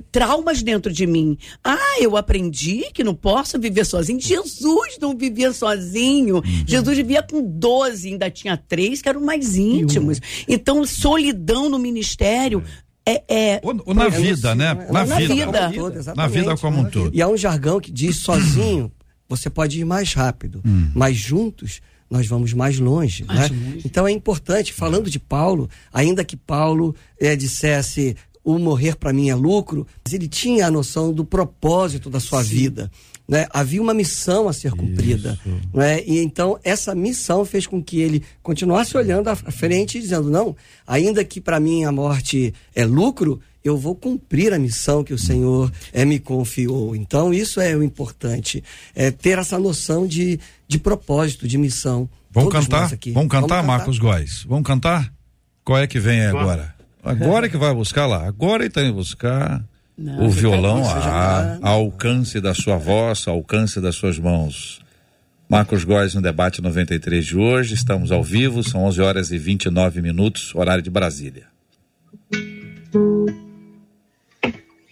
[0.00, 1.36] traumas dentro de mim.
[1.62, 4.20] Ah, eu aprendi que não posso viver sozinho.
[4.20, 6.36] Jesus não vivia sozinho.
[6.36, 6.64] Uhum.
[6.66, 10.20] Jesus vivia com 12, ainda tinha três que eram mais íntimos.
[10.48, 12.62] Então, solidão no ministério.
[13.04, 14.74] É, é, ou, ou na vida, né?
[14.90, 15.34] Na, na vida.
[15.34, 15.72] vida.
[15.74, 17.10] Todo, na vida como um todo.
[17.12, 18.92] E há um jargão que diz sozinho
[19.28, 20.90] você pode ir mais rápido, hum.
[20.94, 23.56] mas juntos nós vamos mais longe, mais né?
[23.56, 23.82] longe.
[23.86, 29.28] Então é importante, falando de Paulo, ainda que Paulo é, dissesse o morrer para mim
[29.28, 32.50] é lucro, ele tinha a noção do propósito da sua Sim.
[32.50, 32.90] vida.
[33.28, 33.46] Né?
[33.50, 35.38] Havia uma missão a ser cumprida.
[35.72, 36.02] Né?
[36.04, 40.56] E então essa missão fez com que ele continuasse olhando à frente e dizendo: não,
[40.86, 45.18] ainda que para mim a morte é lucro, eu vou cumprir a missão que o
[45.18, 46.96] Senhor é, me confiou.
[46.96, 48.62] Então, isso é o importante,
[48.94, 52.08] é ter essa noção de, de propósito, de missão.
[52.30, 52.88] Vamos cantar?
[52.88, 54.44] Vamos cantar, Vamos cantar, Marcos Góes?
[54.48, 55.12] Vamos cantar?
[55.64, 56.71] Qual é que vem agora?
[57.02, 59.64] Agora que vai buscar lá, agora ele está indo buscar
[59.98, 64.80] Não, o violão a, a alcance da sua voz, ao alcance das suas mãos.
[65.48, 67.74] Marcos Góes no debate 93 de hoje.
[67.74, 71.46] Estamos ao vivo, são 11 horas e 29 minutos, horário de Brasília.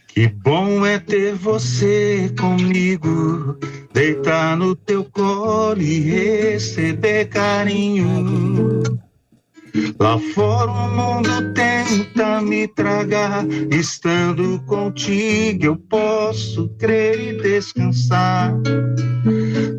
[0.08, 3.56] Que bom é ter você comigo,
[3.94, 8.82] deitar no teu colo e receber carinho.
[9.98, 18.54] Lá fora o mundo tenta me tragar, estando contigo eu posso crer e descansar.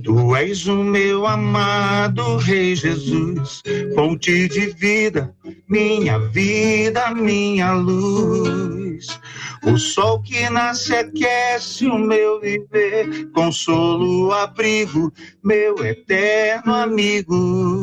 [0.04, 3.62] Tu és o meu amado Rei Jesus,
[3.96, 5.34] fonte de vida,
[5.68, 9.20] minha vida, minha luz.
[9.64, 17.81] O sol que nasce aquece o meu viver, consolo, abrigo, meu eterno amigo,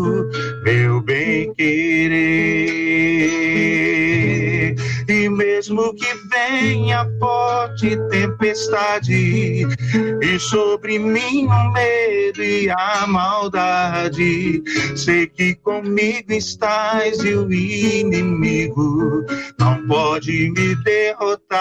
[0.68, 2.68] meu bem querer.
[5.38, 9.64] Mesmo que venha forte tempestade,
[10.20, 14.60] e sobre mim o medo e a maldade,
[14.96, 19.24] sei que comigo estás e o inimigo
[19.60, 21.58] não pode me derrotar.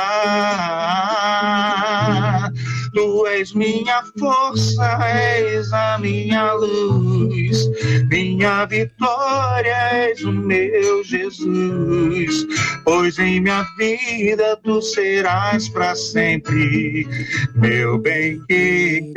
[2.96, 7.70] Tu és minha força, és a minha luz,
[8.10, 12.48] minha vitória, és o meu Jesus.
[12.84, 17.08] Pois em minha vida tu serás para sempre,
[17.56, 19.08] meu bem querer.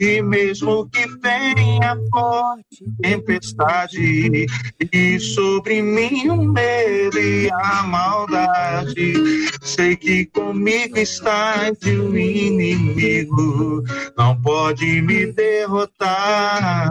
[0.00, 4.46] E mesmo que venha forte tempestade,
[4.92, 9.12] e sobre mim o medo e a maldade,
[9.62, 13.82] sei que comigo estás e o inimigo
[14.16, 16.90] não pode me derrotar.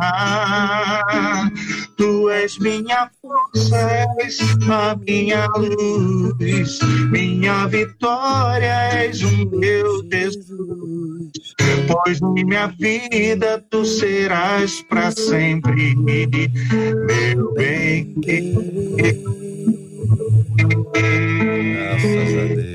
[1.97, 3.77] Tu és minha força,
[4.19, 6.79] és a minha luz,
[7.11, 11.31] minha vitória, és o meu Jesus.
[11.87, 18.15] Pois em minha vida tu serás para sempre, meu bem.
[21.73, 22.70] Graças a Deus.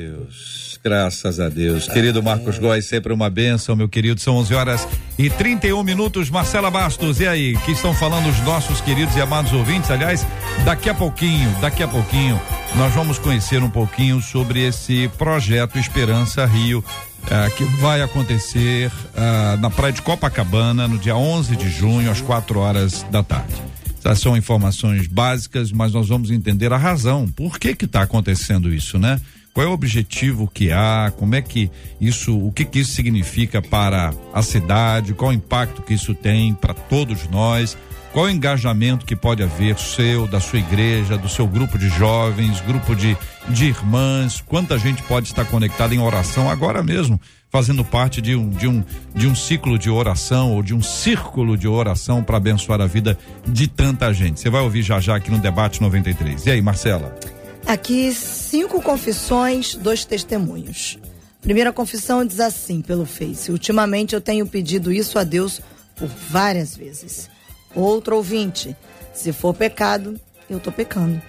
[0.87, 1.89] Graças a Deus.
[1.89, 4.21] Querido Marcos Góes, sempre uma benção, meu querido.
[4.21, 6.31] São 11 horas e 31 minutos.
[6.31, 7.57] Marcela Bastos, e aí?
[7.65, 9.91] Que estão falando os nossos queridos e amados ouvintes?
[9.91, 10.25] Aliás,
[10.65, 12.41] daqui a pouquinho, daqui a pouquinho,
[12.77, 16.85] nós vamos conhecer um pouquinho sobre esse projeto Esperança Rio.
[17.29, 22.21] eh, que vai acontecer ah, na praia de Copacabana no dia 11 de junho, às
[22.21, 23.57] 4 horas da tarde.
[23.99, 27.27] Essas são informações básicas, mas nós vamos entender a razão.
[27.27, 29.21] Por que que está acontecendo isso, né?
[29.57, 31.11] Qual é o objetivo que há?
[31.17, 35.15] Como é que isso, o que que isso significa para a cidade?
[35.15, 37.75] Qual o impacto que isso tem para todos nós?
[38.13, 42.61] Qual o engajamento que pode haver seu, da sua igreja, do seu grupo de jovens,
[42.61, 43.17] grupo de,
[43.49, 44.43] de irmãs?
[44.43, 48.85] Quanta gente pode estar conectada em oração agora mesmo, fazendo parte de um, de um,
[49.15, 53.19] de um ciclo de oração ou de um círculo de oração para abençoar a vida
[53.49, 54.39] de tanta gente?
[54.39, 56.45] Você vai ouvir já já aqui no Debate 93.
[56.45, 57.19] E aí, Marcela?
[57.67, 61.01] Aqui, cinco confissões, dois testemunhos.
[61.41, 65.61] Primeira confissão diz assim pelo Face: Ultimamente eu tenho pedido isso a Deus
[65.97, 67.29] por várias vezes.
[67.75, 68.77] Outro ouvinte:
[69.13, 71.21] Se for pecado, eu tô pecando.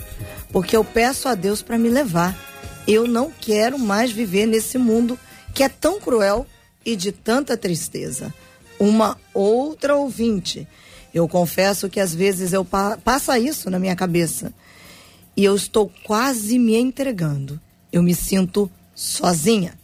[0.52, 2.38] Porque eu peço a Deus para me levar.
[2.88, 5.20] Eu não quero mais viver nesse mundo
[5.56, 6.46] que é tão cruel
[6.86, 8.32] e de tanta tristeza.
[8.80, 10.68] Uma outra ouvinte:
[11.12, 14.54] Eu confesso que às vezes eu pa passa isso na minha cabeça
[15.38, 17.62] e eu estou quase me entregando.
[17.94, 19.78] Eu me sinto sozinha.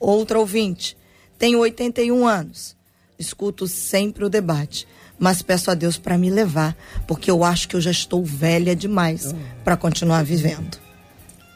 [0.00, 0.96] Outra ouvinte,
[1.38, 2.76] tenho 81 anos,
[3.16, 4.86] escuto sempre o debate,
[5.18, 6.76] mas peço a Deus para me levar,
[7.06, 9.32] porque eu acho que eu já estou velha demais
[9.64, 10.78] para continuar vivendo.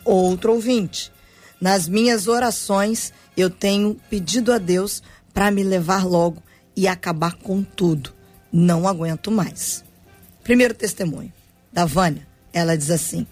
[0.05, 1.13] Outro ouvinte,
[1.61, 5.03] nas minhas orações eu tenho pedido a Deus
[5.35, 6.43] para me levar logo
[6.77, 8.15] e acabar com tudo.
[8.53, 9.85] Não aguento mais.
[10.43, 11.33] Primeiro testemunho,
[11.73, 12.30] da Vânia.
[12.53, 13.27] Ela diz assim: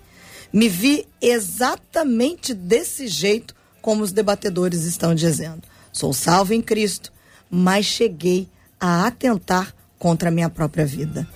[0.52, 5.62] Me vi exatamente desse jeito como os debatedores estão dizendo.
[5.92, 7.12] Sou salvo em Cristo,
[7.50, 11.28] mas cheguei a atentar contra a minha própria vida.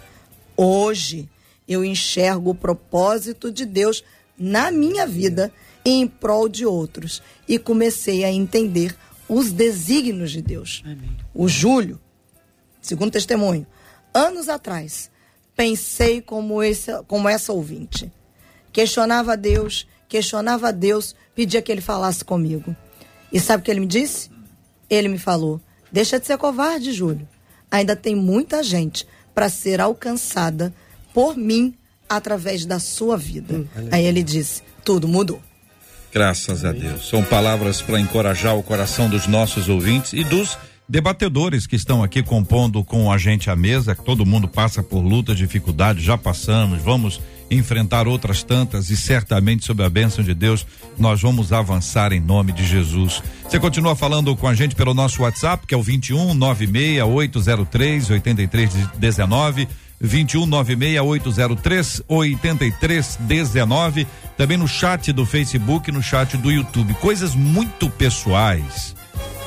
[0.56, 1.28] Hoje
[1.66, 4.04] eu enxergo o propósito de Deus
[4.38, 5.52] na minha vida
[5.84, 8.96] e em prol de outros e comecei a entender
[9.28, 10.82] os desígnios de Deus.
[11.34, 12.00] O Júlio,
[12.80, 13.66] segundo testemunho,
[14.12, 15.10] anos atrás,
[15.56, 18.10] pensei como, esse, como essa ouvinte.
[18.72, 22.74] Questionava Deus, questionava Deus, pedia que ele falasse comigo.
[23.32, 24.30] E sabe o que ele me disse?
[24.88, 27.28] Ele me falou: Deixa de ser covarde, Júlio.
[27.70, 30.72] Ainda tem muita gente para ser alcançada
[31.14, 31.74] por mim
[32.08, 33.66] através da sua vida.
[33.90, 35.40] Aí ele disse: Tudo mudou.
[36.12, 37.08] Graças a Deus.
[37.08, 40.58] São palavras para encorajar o coração dos nossos ouvintes e dos
[40.88, 45.00] debatedores que estão aqui compondo com a gente a mesa, que todo mundo passa por
[45.00, 47.20] lutas, dificuldades, já passamos, vamos
[47.50, 50.66] enfrentar outras tantas e certamente sob a bênção de Deus
[50.98, 53.22] nós vamos avançar em nome de Jesus.
[53.48, 58.10] Você continua falando com a gente pelo nosso WhatsApp, que é o 21 96 803
[58.10, 59.68] 8319
[60.00, 64.06] 21 96 803 8319
[64.36, 66.94] também no chat do Facebook, no chat do YouTube.
[66.94, 68.96] Coisas muito pessoais.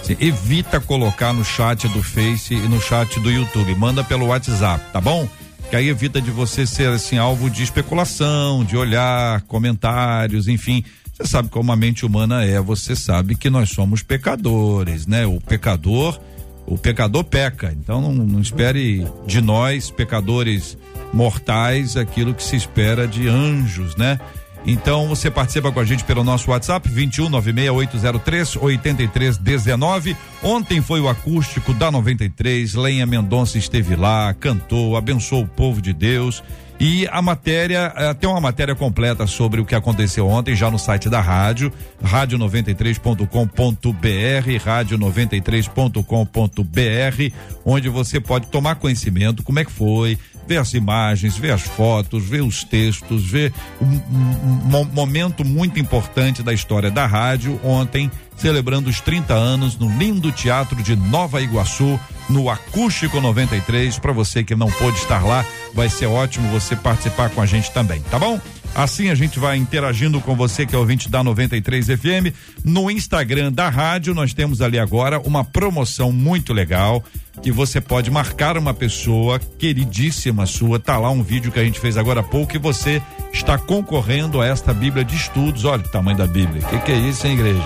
[0.06, 3.74] Você evita colocar no chat do Face e no chat do YouTube.
[3.74, 5.28] Manda pelo WhatsApp, tá bom?
[5.68, 10.84] Que aí evita de você ser assim alvo de especulação, de olhar, comentários, enfim.
[11.12, 15.26] Você sabe como a mente humana é, você sabe que nós somos pecadores, né?
[15.26, 16.20] O pecador,
[16.68, 17.76] o pecador peca.
[17.76, 20.78] Então não, não espere de nós, pecadores
[21.12, 24.20] mortais, aquilo que se espera de anjos, né?
[24.66, 30.18] Então você participa com a gente pelo nosso WhatsApp 21 96803 8319.
[30.42, 32.74] Ontem foi o acústico da 93.
[32.74, 36.42] Lenha Mendonça esteve lá, cantou, abençoou o povo de Deus.
[36.80, 40.78] E a matéria, eh, tem uma matéria completa sobre o que aconteceu ontem já no
[40.78, 41.72] site da rádio,
[42.04, 51.52] rádio93.com.br, rádio93.com.br, onde você pode tomar conhecimento como é que foi, ver as imagens, ver
[51.52, 57.06] as fotos, ver os textos, ver um, um, um momento muito importante da história da
[57.06, 64.00] rádio ontem, celebrando os 30 anos no lindo teatro de Nova Iguaçu, no Acústico 93.
[64.00, 67.72] Para você que não pôde estar lá, vai ser ótimo você participar com a gente
[67.72, 68.40] também, tá bom?
[68.76, 72.36] Assim a gente vai interagindo com você que é ouvinte da 93 FM.
[72.62, 77.02] No Instagram da rádio, nós temos ali agora uma promoção muito legal
[77.42, 80.78] que você pode marcar uma pessoa queridíssima sua.
[80.78, 83.02] Tá lá um vídeo que a gente fez agora há pouco e você
[83.32, 85.64] está concorrendo a esta Bíblia de estudos.
[85.64, 86.62] Olha o tamanho da Bíblia.
[86.62, 87.64] O que, que é isso, hein, igreja?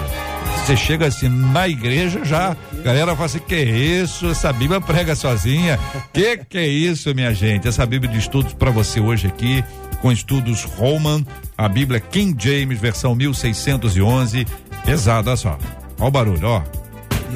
[0.64, 4.30] Você chega assim na igreja já, a galera fala assim: que isso?
[4.30, 5.80] Essa Bíblia prega sozinha.
[6.14, 7.68] Que que é isso, minha gente?
[7.68, 9.64] Essa Bíblia de estudos para você hoje aqui
[10.02, 11.26] com estudos Roman,
[11.58, 14.46] a Bíblia King James, versão 1611.
[14.86, 15.58] Pesada, só.
[16.00, 16.64] Olha o barulho, ó.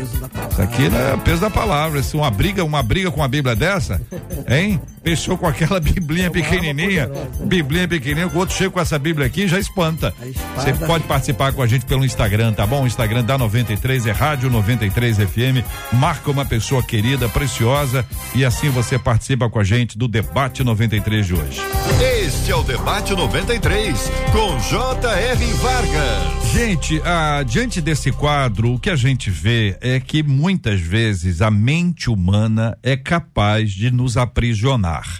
[0.01, 2.01] Isso aqui é peso da palavra.
[2.01, 4.01] Se uma briga, uma briga com a Bíblia dessa,
[4.47, 4.81] hein?
[5.03, 9.59] Fechou com aquela biblinha pequenininha, biblinha pequenininha, o outro chega com essa Bíblia aqui já
[9.59, 10.13] espanta.
[10.55, 12.83] Você pode participar com a gente pelo Instagram, tá bom?
[12.83, 15.65] O Instagram da 93 é Rádio 93 FM.
[15.91, 21.27] Marca uma pessoa querida, preciosa e assim você participa com a gente do debate 93
[21.27, 21.61] de hoje.
[22.23, 25.45] Este é o debate 93 com J.R.
[25.53, 26.42] Vargas.
[26.53, 31.49] Gente, ah, diante desse quadro, o que a gente vê é que muitas vezes a
[31.49, 35.19] mente humana é capaz de nos aprisionar.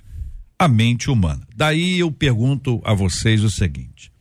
[0.59, 1.41] A mente humana.
[1.55, 4.11] Daí eu pergunto a vocês o seguinte: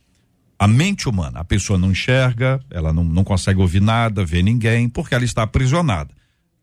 [0.57, 4.89] a mente humana, a pessoa não enxerga, ela não, não consegue ouvir nada, ver ninguém,
[4.89, 6.09] porque ela está aprisionada.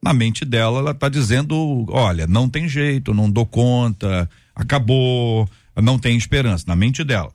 [0.02, 5.48] Na mente dela, ela está dizendo: olha, não tem jeito, não dou conta, acabou,
[5.80, 6.64] não tem esperança.
[6.66, 7.32] Na mente dela.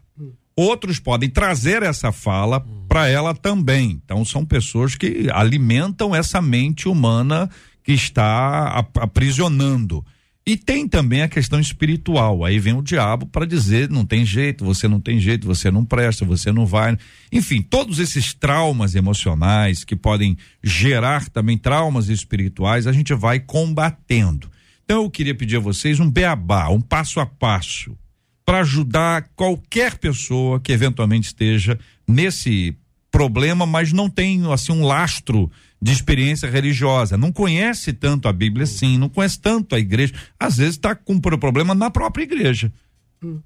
[0.58, 2.66] Outros podem trazer essa fala
[2.96, 4.02] para ela também.
[4.06, 7.50] Então, são pessoas que alimentam essa mente humana
[7.84, 10.02] que está aprisionando.
[10.46, 12.46] E tem também a questão espiritual.
[12.46, 15.84] Aí vem o diabo para dizer: não tem jeito, você não tem jeito, você não
[15.84, 16.98] presta, você não vai.
[17.34, 24.50] Enfim, todos esses traumas emocionais que podem gerar também traumas espirituais, a gente vai combatendo.
[24.86, 27.94] Então eu queria pedir a vocês um beabá, um passo a passo,
[28.46, 31.78] para ajudar qualquer pessoa que eventualmente esteja
[32.08, 32.78] nesse
[33.16, 35.50] problema, mas não tem assim um lastro
[35.82, 40.58] de experiência religiosa, não conhece tanto a Bíblia assim, não conhece tanto a igreja, às
[40.58, 42.74] vezes está com problema na própria igreja.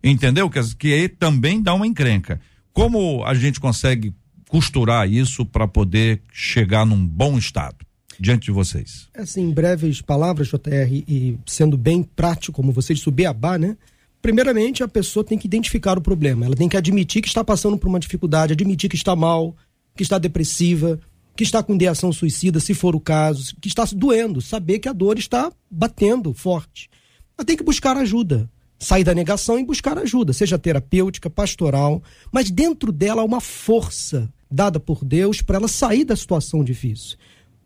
[0.03, 0.49] Entendeu?
[0.49, 2.41] Que, que aí também dá uma encrenca.
[2.73, 4.11] Como a gente consegue
[4.49, 7.85] costurar isso para poder chegar num bom estado
[8.19, 9.07] diante de vocês?
[9.15, 13.77] Assim, em breves palavras, JR, e sendo bem prático, como vocês, subir a bar, né?
[14.21, 16.45] Primeiramente, a pessoa tem que identificar o problema.
[16.45, 19.55] Ela tem que admitir que está passando por uma dificuldade, admitir que está mal,
[19.95, 20.99] que está depressiva,
[21.35, 24.93] que está com ideação suicida, se for o caso, que está doendo, saber que a
[24.93, 26.89] dor está batendo forte.
[27.37, 28.49] Ela tem que buscar ajuda.
[28.77, 32.01] Sair da negação e buscar ajuda, seja terapêutica, pastoral,
[32.31, 37.17] mas dentro dela há uma força dada por Deus para ela sair da situação difícil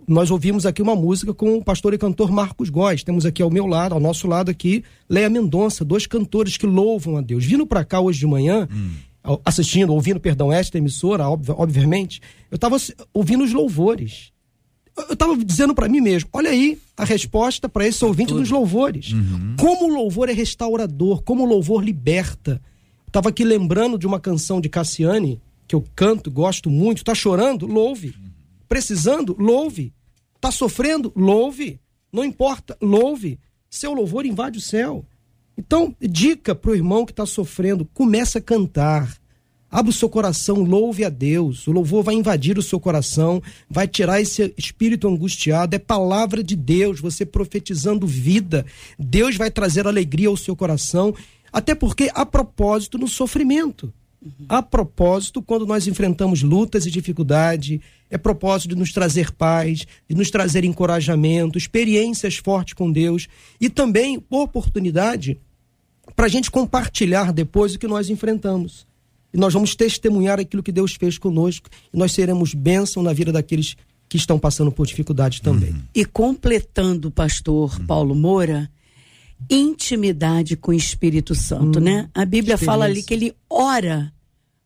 [0.07, 3.03] nós ouvimos aqui uma música com o pastor e cantor Marcos Góes.
[3.03, 7.17] Temos aqui ao meu lado, ao nosso lado aqui, Leia Mendonça, dois cantores que louvam
[7.17, 7.45] a Deus.
[7.45, 9.37] Vindo para cá hoje de manhã, hum.
[9.45, 12.77] assistindo, ouvindo, perdão, esta emissora, obviamente, eu estava
[13.13, 14.31] ouvindo os louvores.
[14.95, 18.41] Eu estava dizendo para mim mesmo, olha aí a resposta para esse ouvinte Tudo.
[18.41, 19.11] dos louvores.
[19.11, 19.55] Uhum.
[19.59, 22.61] Como o louvor é restaurador, como o louvor liberta.
[23.07, 27.03] Estava aqui lembrando de uma canção de Cassiane, que eu canto, gosto muito.
[27.03, 27.65] Tá chorando?
[27.65, 28.13] Louve
[28.67, 29.93] precisando, louve.
[30.39, 31.11] Tá sofrendo?
[31.15, 31.79] Louve.
[32.11, 33.39] Não importa, louve.
[33.69, 35.05] Seu louvor invade o céu.
[35.57, 39.17] Então, dica pro irmão que está sofrendo, começa a cantar.
[39.69, 41.65] Abra o seu coração, louve a Deus.
[41.65, 45.75] O louvor vai invadir o seu coração, vai tirar esse espírito angustiado.
[45.75, 48.65] É palavra de Deus, você profetizando vida.
[48.99, 51.15] Deus vai trazer alegria ao seu coração,
[51.51, 53.91] até porque a propósito no sofrimento.
[54.47, 60.15] A propósito, quando nós enfrentamos lutas e dificuldade, é propósito de nos trazer paz, de
[60.15, 63.27] nos trazer encorajamento, experiências fortes com Deus
[63.59, 65.39] e também oportunidade
[66.15, 68.85] para a gente compartilhar depois o que nós enfrentamos.
[69.33, 73.31] E nós vamos testemunhar aquilo que Deus fez conosco e nós seremos bênção na vida
[73.31, 73.75] daqueles
[74.07, 75.73] que estão passando por dificuldades também.
[75.95, 78.69] E completando o pastor Paulo Moura,
[79.49, 82.09] intimidade com o Espírito Santo, né?
[82.13, 84.13] A Bíblia fala ali que ele ora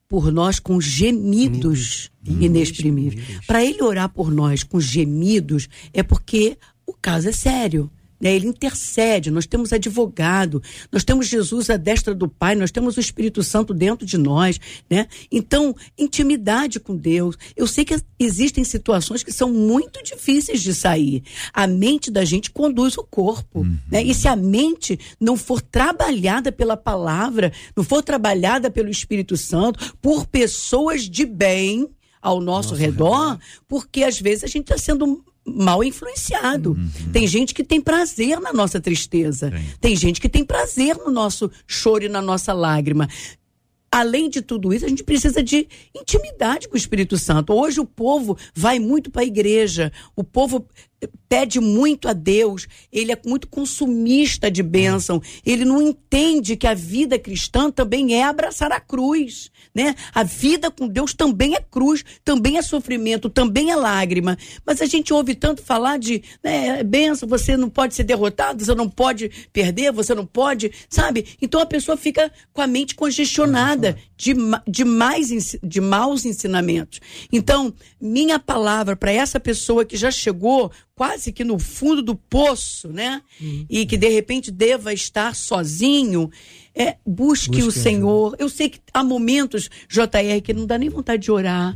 [0.07, 3.45] por nós com gemidos inexprimíveis.
[3.45, 7.91] Para ele orar por nós com gemidos é porque o caso é sério.
[8.19, 8.33] Né?
[8.33, 10.61] Ele intercede, nós temos advogado,
[10.91, 14.59] nós temos Jesus à destra do Pai, nós temos o Espírito Santo dentro de nós,
[14.89, 15.07] né?
[15.31, 17.37] Então, intimidade com Deus.
[17.55, 21.23] Eu sei que existem situações que são muito difíceis de sair.
[21.53, 24.03] A mente da gente conduz o corpo, né?
[24.03, 29.95] E se a mente não for trabalhada pela palavra, não for trabalhada pelo Espírito Santo,
[30.01, 31.87] por pessoas de bem
[32.21, 36.77] ao nosso, redor, porque às vezes a gente está sendo mal influenciado.
[37.13, 39.51] Tem gente que tem prazer na nossa tristeza.
[39.79, 39.95] Tem.
[39.95, 43.07] gente que tem prazer no nosso choro e na nossa lágrima.
[43.89, 47.53] Além de tudo isso, a gente precisa de intimidade com o Espírito Santo.
[47.53, 50.67] Hoje o povo vai muito para a igreja, o povo
[51.29, 56.73] pede muito a Deus, ele é muito consumista de bênção, ele não entende que a
[56.73, 59.95] vida cristã também é abraçar a cruz, né?
[60.13, 64.37] A vida com Deus também é cruz, também é sofrimento, também é lágrima.
[64.65, 68.73] Mas a gente ouve tanto falar de né, bênção, você não pode ser derrotado, você
[68.73, 71.25] não pode perder, você não pode, sabe?
[71.41, 74.33] Então a pessoa fica com a mente congestionada de,
[74.67, 76.99] de, mais, de maus ensinamentos.
[77.31, 82.87] Então, minha palavra para essa pessoa que já chegou quase que no fundo do poço,
[82.89, 83.21] né?
[83.69, 86.31] E que de repente deva estar sozinho,
[86.73, 88.35] é, busque, o Senhor.
[88.39, 91.75] Eu sei que há momentos, JR, que não dá nem vontade de orar.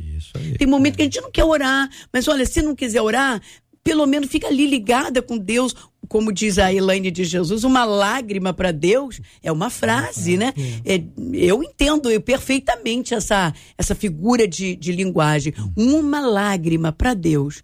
[0.58, 3.40] Tem momento que a gente não quer orar, mas olha, se não quiser orar,
[3.84, 5.76] pelo menos fica ali ligada com Deus,
[6.12, 10.54] como diz a Elaine de Jesus, uma lágrima para Deus é uma frase, né?
[10.84, 11.02] É,
[11.32, 15.54] eu entendo eu, perfeitamente essa, essa figura de, de linguagem.
[15.74, 17.64] Uma lágrima para Deus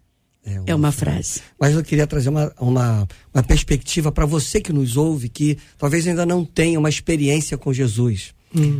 [0.64, 1.42] é uma frase.
[1.60, 6.06] Mas eu queria trazer uma, uma, uma perspectiva para você que nos ouve, que talvez
[6.06, 8.32] ainda não tenha uma experiência com Jesus.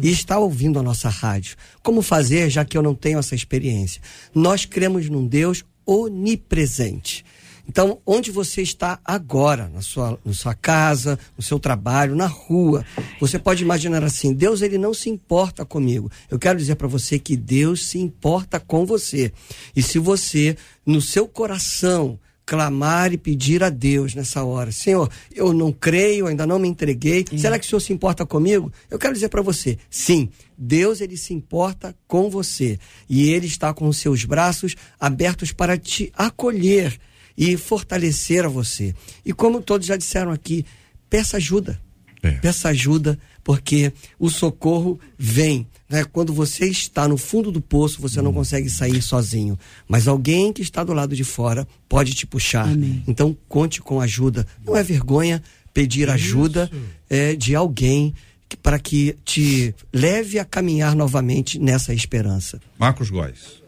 [0.03, 1.59] E está ouvindo a nossa rádio.
[1.83, 4.01] Como fazer, já que eu não tenho essa experiência?
[4.35, 7.23] Nós cremos num Deus onipresente.
[7.69, 12.85] Então, onde você está agora, na sua, na sua casa, no seu trabalho, na rua,
[13.21, 16.11] você pode imaginar assim: Deus ele não se importa comigo.
[16.31, 19.33] Eu quero dizer para você que Deus se importa com você.
[19.77, 20.57] E se você,
[20.87, 26.47] no seu coração, clamar e pedir a Deus nessa hora, Senhor, eu não creio, ainda
[26.47, 27.27] não me entreguei.
[27.37, 28.73] Será que o Senhor se importa comigo?
[28.91, 33.75] Eu quero dizer para você, sim, Deus ele se importa com você e ele está
[33.75, 36.99] com os seus braços abertos para te acolher
[37.39, 38.95] e fortalecer a você.
[39.25, 40.67] E como todos já disseram aqui,
[41.09, 41.81] peça ajuda.
[42.21, 42.33] É.
[42.33, 45.69] Peça ajuda, porque o socorro vem.
[45.89, 46.05] Né?
[46.05, 49.57] Quando você está no fundo do poço, você não consegue sair sozinho.
[49.87, 52.69] Mas alguém que está do lado de fora pode te puxar.
[53.07, 54.45] Então, conte com ajuda.
[54.67, 55.41] Não é vergonha
[55.73, 56.69] pedir ajuda
[57.09, 58.13] é, de alguém
[58.49, 62.61] que- para que te leve a caminhar novamente nessa esperança.
[62.77, 63.63] Marcos Góes.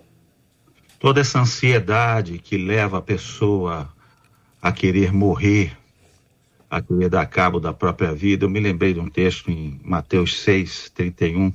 [1.00, 3.92] Toda essa ansiedade que leva a pessoa
[4.60, 5.76] a querer morrer,
[6.68, 8.44] a querer dar cabo da própria vida.
[8.44, 11.52] Eu me lembrei de um texto em Mateus 6, 31,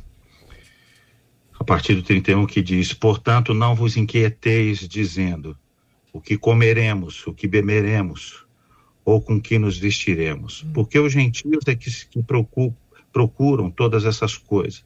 [1.59, 5.55] a partir do 31, que diz: Portanto, não vos inquieteis, dizendo:
[6.11, 8.45] o que comeremos, o que beberemos,
[9.05, 10.65] ou com que nos vestiremos.
[10.73, 12.75] Porque os gentios é que, que procu-
[13.13, 14.83] procuram todas essas coisas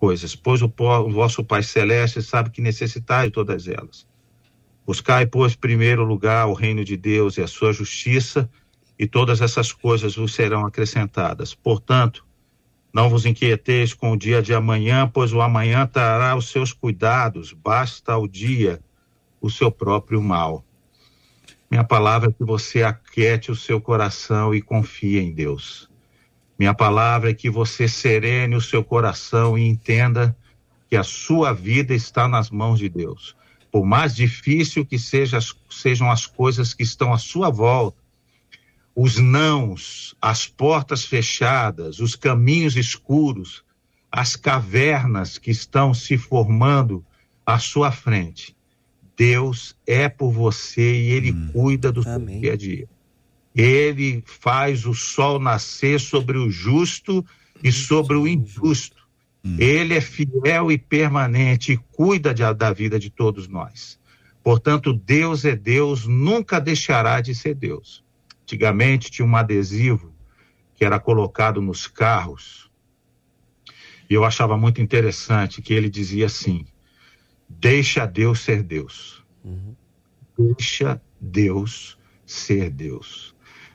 [0.00, 4.06] coisas, pois o, po- o vosso Pai Celeste sabe que necessitais de todas elas.
[4.86, 8.50] Buscai, pois, primeiro lugar o reino de Deus e a sua justiça,
[8.98, 11.54] e todas essas coisas vos serão acrescentadas.
[11.54, 12.26] Portanto,
[12.92, 17.52] não vos inquieteis com o dia de amanhã, pois o amanhã trará os seus cuidados,
[17.52, 18.80] basta ao dia
[19.40, 20.64] o seu próprio mal.
[21.70, 25.89] Minha palavra é que você aquiete o seu coração e confie em Deus.
[26.60, 30.36] Minha palavra é que você serene o seu coração e entenda
[30.90, 33.34] que a sua vida está nas mãos de Deus.
[33.72, 35.38] Por mais difícil que seja,
[35.70, 37.96] sejam as coisas que estão à sua volta,
[38.94, 43.64] os nãos, as portas fechadas, os caminhos escuros,
[44.12, 47.02] as cavernas que estão se formando
[47.46, 48.54] à sua frente.
[49.16, 51.48] Deus é por você e Ele hum.
[51.54, 52.34] cuida do Amém.
[52.34, 52.88] seu dia a dia.
[53.54, 57.24] Ele faz o sol nascer sobre o justo
[57.62, 58.96] e sobre o injusto.
[59.44, 59.56] Hum.
[59.58, 63.98] Ele é fiel e permanente e cuida de, da vida de todos nós.
[64.42, 68.02] Portanto, Deus é Deus, nunca deixará de ser Deus.
[68.42, 70.14] Antigamente tinha um adesivo
[70.74, 72.70] que era colocado nos carros.
[74.08, 76.66] E eu achava muito interessante que ele dizia assim:
[77.48, 79.22] Deixa Deus ser Deus.
[79.44, 79.74] Uhum.
[80.38, 83.34] Deixa Deus ser Deus.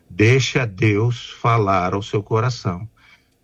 [0.09, 2.87] Deixa Deus falar ao seu coração.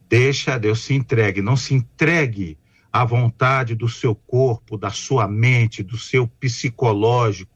[0.08, 1.42] Deixa Deus se entregue.
[1.42, 2.58] Não se entregue
[2.92, 7.56] à vontade do seu corpo, da sua mente, do seu psicológico,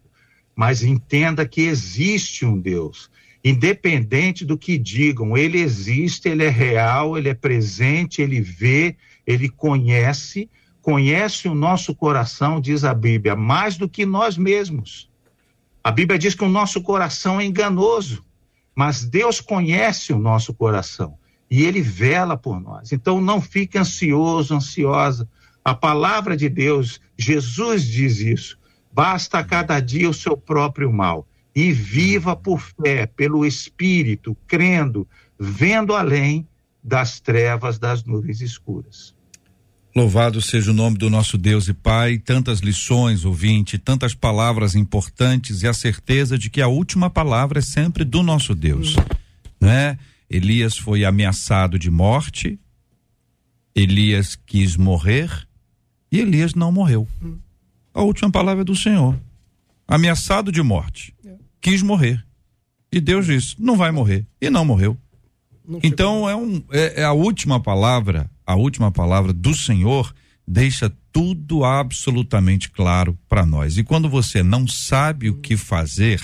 [0.56, 3.10] mas entenda que existe um Deus
[3.46, 9.48] independente do que digam, ele existe, ele é real, ele é presente, ele vê, ele
[9.48, 10.50] conhece,
[10.82, 15.12] conhece o nosso coração, diz a Bíblia, mais do que nós mesmos.
[15.84, 18.26] A Bíblia diz que o nosso coração é enganoso,
[18.76, 21.18] mas Deus conhece o nosso coração
[21.50, 22.92] e ele vela por nós.
[22.92, 25.28] Então não fique ansioso, ansiosa.
[25.64, 28.60] A palavra de Deus, Jesus diz isso.
[28.92, 35.08] Basta a cada dia o seu próprio mal e viva por fé, pelo Espírito, crendo,
[35.40, 36.46] vendo além
[36.84, 39.15] das trevas das nuvens escuras.
[39.96, 45.64] Louvado seja o nome do nosso Deus e Pai, tantas lições, ouvinte, tantas palavras importantes
[45.64, 48.96] e a certeza de que a última palavra é sempre do nosso Deus,
[49.60, 49.98] né?
[50.30, 52.60] Elias foi ameaçado de morte,
[53.74, 55.30] Elias quis morrer
[56.12, 57.08] e Elias não morreu.
[57.94, 59.18] A última palavra é do Senhor.
[59.88, 61.16] Ameaçado de morte
[61.62, 62.22] quis morrer.
[62.92, 64.28] E Deus disse: não vai morrer.
[64.42, 64.98] E não morreu.
[65.66, 70.14] Não então é, um, é, é a última palavra, a última palavra do Senhor
[70.48, 73.78] deixa tudo absolutamente claro para nós.
[73.78, 76.22] E quando você não sabe o que fazer,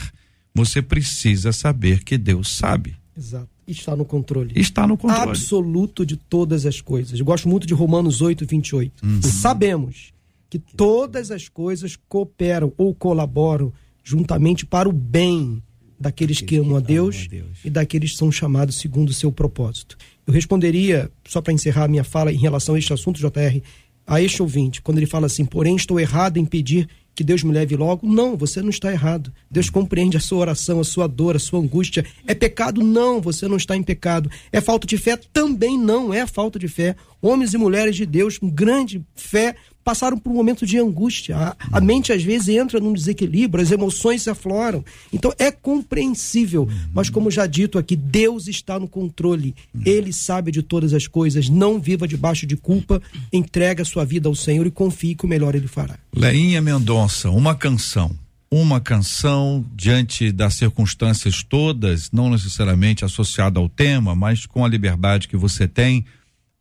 [0.53, 2.95] você precisa saber que Deus sabe.
[3.17, 3.49] Exato.
[3.67, 4.51] Está no controle.
[4.55, 5.29] Está no controle.
[5.29, 7.19] Absoluto de todas as coisas.
[7.19, 9.05] Eu gosto muito de Romanos 8, 28.
[9.05, 9.21] Uhum.
[9.21, 10.13] Sabemos
[10.49, 13.71] que todas as coisas cooperam ou colaboram
[14.03, 15.63] juntamente para o bem
[16.01, 19.97] daqueles que amam a Deus, Deus, e daqueles que são chamados segundo o seu propósito.
[20.25, 23.61] Eu responderia, só para encerrar a minha fala em relação a este assunto, JR,
[24.05, 27.51] a este ouvinte, quando ele fala assim, porém estou errado em pedir que Deus me
[27.51, 28.07] leve logo.
[28.07, 29.31] Não, você não está errado.
[29.49, 32.05] Deus compreende a sua oração, a sua dor, a sua angústia.
[32.25, 32.83] É pecado?
[32.83, 34.29] Não, você não está em pecado.
[34.51, 35.17] É falta de fé?
[35.31, 36.95] Também não é falta de fé.
[37.21, 41.35] Homens e mulheres de Deus com grande fé passaram por um momento de angústia.
[41.37, 44.83] A, a, mente às vezes entra num desequilíbrio, as emoções se afloram.
[45.11, 49.55] Então é compreensível, mas como já dito aqui, Deus está no controle.
[49.85, 51.49] Ele sabe de todas as coisas.
[51.49, 53.01] Não viva debaixo de culpa,
[53.31, 55.97] entregue a sua vida ao Senhor e confie que o melhor ele fará.
[56.15, 57.00] Leinha Mendonça,
[57.33, 58.15] uma canção.
[58.49, 65.27] Uma canção diante das circunstâncias todas, não necessariamente associada ao tema, mas com a liberdade
[65.27, 66.05] que você tem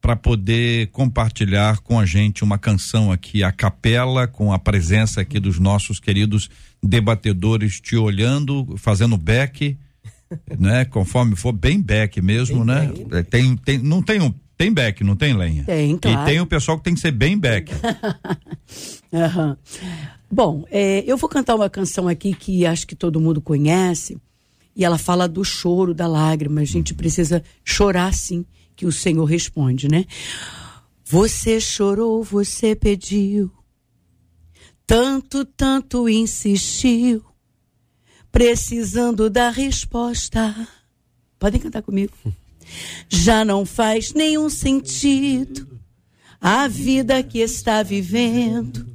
[0.00, 5.38] para poder compartilhar com a gente uma canção aqui, a capela, com a presença aqui
[5.38, 6.48] dos nossos queridos
[6.82, 9.76] debatedores te olhando, fazendo back,
[10.58, 10.84] né?
[10.86, 12.92] Conforme for bem back mesmo, bem né?
[13.08, 13.24] Bem.
[13.24, 15.64] Tem, tem, não tem um, tem back, não tem lenha?
[15.64, 16.22] Tem, claro.
[16.22, 17.72] E tem o pessoal que tem que ser bem back.
[19.12, 19.56] uhum.
[20.32, 24.16] Bom, é, eu vou cantar uma canção aqui que acho que todo mundo conhece,
[24.76, 26.60] e ela fala do choro, da lágrima.
[26.60, 30.06] A gente precisa chorar sim que o Senhor responde, né?
[31.04, 33.50] Você chorou, você pediu,
[34.86, 37.24] tanto, tanto insistiu,
[38.30, 40.68] precisando da resposta.
[41.40, 42.12] Podem cantar comigo.
[43.08, 45.80] Já não faz nenhum sentido
[46.40, 48.89] a vida que está vivendo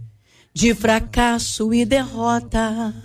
[0.55, 2.95] de fracasso e derrota,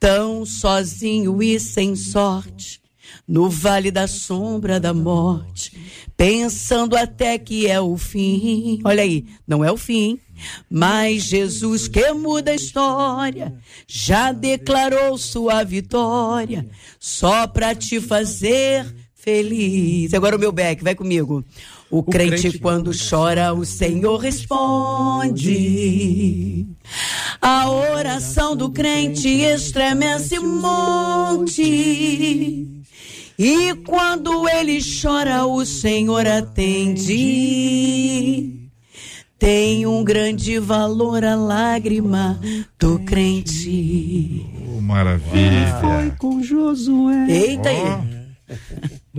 [0.00, 2.80] tão sozinho e sem sorte
[3.26, 5.72] no vale da sombra da morte,
[6.16, 8.80] pensando até que é o fim.
[8.84, 10.18] Olha aí, não é o fim.
[10.68, 13.54] Mas Jesus que muda a história,
[13.86, 20.12] já declarou sua vitória, só para te fazer feliz.
[20.14, 21.44] Agora o meu back, vai comigo.
[21.90, 25.80] O, o crente, crente, quando chora, o Senhor responde.
[27.40, 32.68] A oração do crente estremece um monte.
[33.38, 37.10] E quando ele chora, o Senhor atende.
[39.38, 42.38] Tem um grande valor a lágrima
[42.78, 44.46] do crente.
[44.76, 45.80] Oh, maravilha.
[46.18, 47.26] Com Josué.
[47.26, 47.86] Eita aí.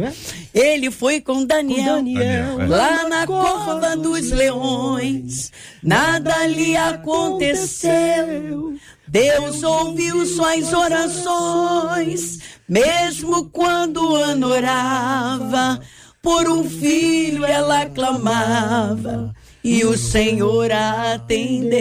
[0.03, 0.13] É?
[0.53, 2.67] Ele foi com Daniel, Daniel, é.
[2.67, 5.51] lá na cova dos leões.
[5.83, 8.75] Nada lhe aconteceu.
[9.07, 15.81] Deus ouviu suas orações, mesmo quando Ana orava.
[16.21, 19.33] Por um filho ela clamava.
[19.63, 21.79] E o Senhor atendeu.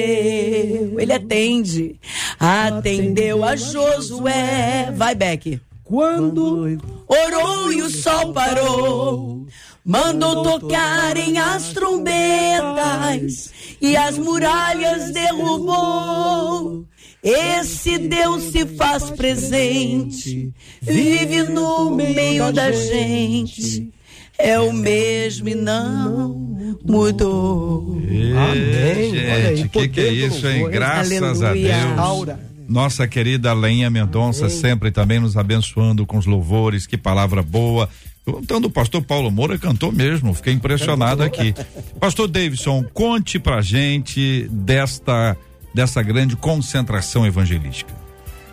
[0.99, 2.01] Ele atende.
[2.39, 4.91] Atendeu a Josué.
[4.95, 5.61] Vai, Beck.
[5.85, 6.79] Quando
[7.11, 9.47] Orou e o sol parou.
[9.85, 13.51] Mandou tocarem as trombetas
[13.81, 16.87] e as muralhas derrubou.
[17.23, 23.93] Esse Deus se faz presente, vive no meio da gente.
[24.39, 27.99] É o mesmo e não mudou.
[27.99, 29.11] Amém.
[29.11, 30.71] Gente, o que, que é isso, hein?
[30.71, 31.75] Graças a Aleluia.
[31.75, 32.50] Deus.
[32.71, 37.89] Nossa querida Lenha Mendonça sempre também nos abençoando com os louvores, que palavra boa.
[38.25, 41.53] Então, o pastor Paulo Moura cantou mesmo, fiquei impressionado aqui.
[41.99, 45.37] Pastor Davidson, conte pra gente desta,
[45.75, 47.93] dessa grande concentração evangelística.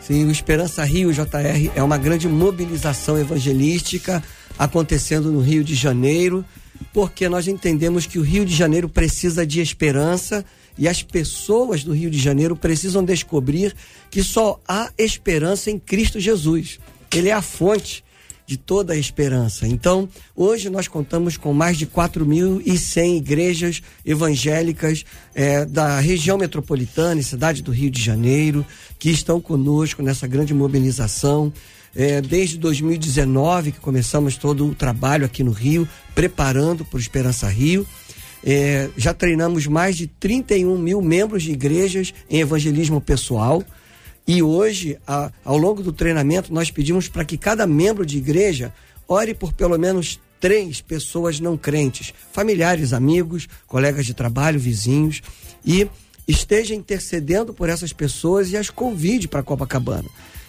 [0.02, 4.24] Sim, o Esperança Rio JR é uma grande mobilização evangelística
[4.58, 6.44] acontecendo no Rio de Janeiro,
[6.92, 10.44] porque nós entendemos que o Rio de Janeiro precisa de esperança
[10.78, 13.76] e as pessoas do Rio de Janeiro precisam descobrir
[14.10, 16.80] que só há esperança em Cristo Jesus.
[17.14, 18.04] Ele é a fonte
[18.48, 19.68] de toda a esperança.
[19.68, 25.04] Então, hoje nós contamos com mais de 4.100 igrejas evangélicas
[25.36, 28.66] eh, da região metropolitana e cidade do Rio de Janeiro
[28.98, 31.52] que estão conosco nessa grande mobilização.
[31.94, 37.50] Eh, desde 2019 que começamos todo o trabalho aqui no Rio, preparando para o Esperança
[37.50, 37.86] Rio.
[38.50, 43.62] Eh, já treinamos mais de 31 mil membros de igrejas em evangelismo pessoal.
[44.26, 48.74] E hoje, a- ao longo do treinamento, nós pedimos para que cada membro de igreja
[49.06, 55.22] ore por pelo menos três pessoas não crentes, familiares, amigos, colegas de trabalho, vizinhos,
[55.66, 55.86] e
[56.26, 60.08] esteja intercedendo por essas pessoas e as convide para Copacabana.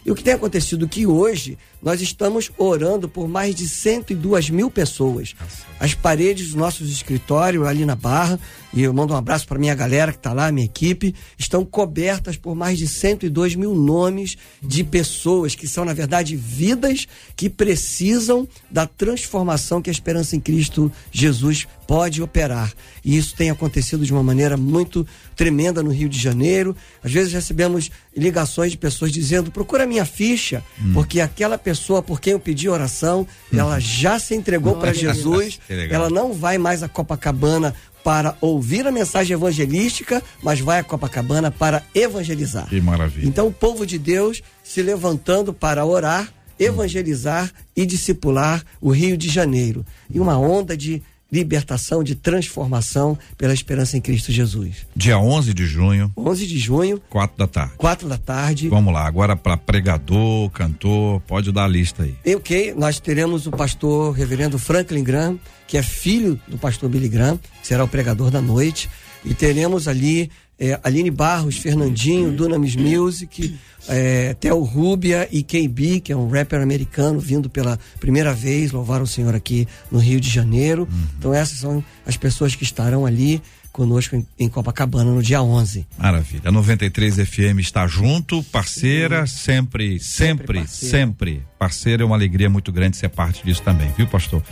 [0.08, 4.48] E o que tem acontecido é que hoje nós estamos orando por mais de 102
[4.48, 5.34] mil pessoas.
[5.78, 8.40] As paredes dos nossos escritórios ali na Barra,
[8.72, 12.36] e eu mando um abraço para minha galera que está lá, minha equipe, estão cobertas
[12.36, 18.46] por mais de 102 mil nomes de pessoas que são, na verdade, vidas que precisam
[18.70, 22.72] da transformação que a esperança em Cristo Jesus pode operar.
[23.02, 26.76] E isso tem acontecido de uma maneira muito tremenda no Rio de Janeiro.
[27.02, 30.62] Às vezes recebemos ligações de pessoas dizendo: procura minha ficha,
[30.92, 35.74] porque aquela pessoa por quem eu pedi oração, ela já se entregou para Jesus, Que
[35.74, 36.02] legal.
[36.02, 41.50] ela não vai mais a Copacabana para ouvir a mensagem evangelística, mas vai a Copacabana
[41.50, 42.68] para evangelizar.
[42.68, 43.26] Que maravilha.
[43.26, 49.28] Então, o povo de Deus se levantando para orar, evangelizar e discipular o Rio de
[49.28, 49.84] Janeiro.
[50.12, 54.86] E uma onda de libertação, de transformação pela esperança em Cristo Jesus.
[54.96, 57.74] Dia 11 de junho, 11 de junho, quatro da tarde.
[57.76, 58.68] quatro da tarde.
[58.68, 62.14] Vamos lá, agora para pregador, cantor, pode dar a lista aí.
[62.24, 67.08] E ok, nós teremos o pastor reverendo Franklin Graham, que é filho do pastor Billy
[67.08, 68.88] Graham, será o pregador da noite.
[69.24, 73.56] E teremos ali eh, Aline Barros, Fernandinho, Dunamis Music,
[73.88, 79.00] eh, Theo Rubia e KB, que é um rapper americano vindo pela primeira vez louvar
[79.00, 80.88] o Senhor aqui no Rio de Janeiro.
[81.18, 83.40] Então essas são as pessoas que estarão ali
[83.72, 85.86] conosco em, em Copacabana no dia 11.
[85.96, 86.42] Maravilha.
[86.46, 91.42] A 93 FM está junto, parceira, sempre, sempre, sempre.
[91.58, 94.42] Parceira é uma alegria muito grande ser parte disso também, viu, pastor?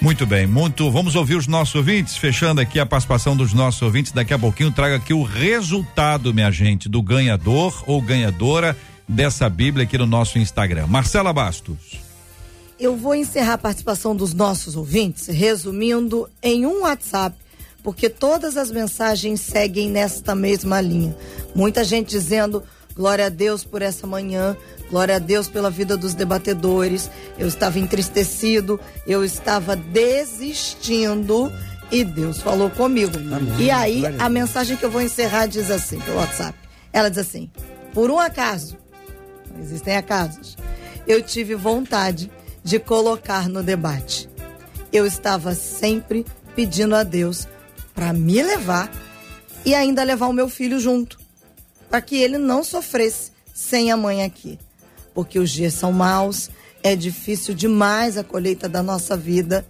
[0.00, 0.90] Muito bem, muito.
[0.90, 4.12] Vamos ouvir os nossos ouvintes, fechando aqui a participação dos nossos ouvintes.
[4.12, 8.76] Daqui a pouquinho trago aqui o resultado, minha gente, do ganhador ou ganhadora
[9.08, 10.86] dessa Bíblia aqui no nosso Instagram.
[10.86, 12.02] Marcela Bastos.
[12.78, 17.36] Eu vou encerrar a participação dos nossos ouvintes resumindo em um WhatsApp,
[17.82, 21.16] porque todas as mensagens seguem nesta mesma linha.
[21.54, 22.62] Muita gente dizendo
[22.94, 24.56] glória a Deus por essa manhã,
[24.90, 27.10] glória a Deus pela vida dos debatedores.
[27.38, 31.52] Eu estava entristecido, eu estava desistindo
[31.90, 33.12] e Deus falou comigo.
[33.58, 36.58] E aí Glória a a mensagem que eu vou encerrar diz assim pelo WhatsApp.
[36.92, 37.50] Ela diz assim:
[37.92, 38.76] por um acaso,
[39.52, 40.56] não existem acasos.
[41.06, 42.30] Eu tive vontade
[42.62, 44.28] de colocar no debate.
[44.92, 46.24] Eu estava sempre
[46.56, 47.46] pedindo a Deus
[47.94, 48.90] para me levar
[49.64, 51.18] e ainda levar o meu filho junto,
[51.88, 54.58] para que ele não sofresse sem a mãe aqui.
[55.14, 56.50] Porque os dias são maus,
[56.82, 59.64] é difícil demais a colheita da nossa vida.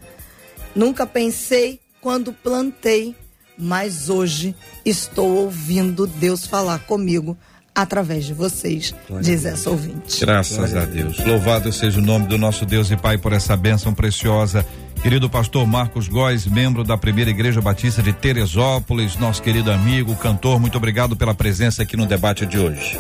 [0.75, 3.15] Nunca pensei quando plantei
[3.57, 7.37] mas hoje estou ouvindo Deus falar comigo
[7.75, 10.21] através de vocês, diz essa ouvinte.
[10.21, 11.19] Graças a Deus.
[11.25, 14.65] Louvado seja o nome do nosso Deus e Pai por essa bênção preciosa.
[15.03, 20.61] Querido pastor Marcos Góes, membro da primeira Igreja Batista de Teresópolis, nosso querido amigo, cantor,
[20.61, 22.97] muito obrigado pela presença aqui no debate de hoje.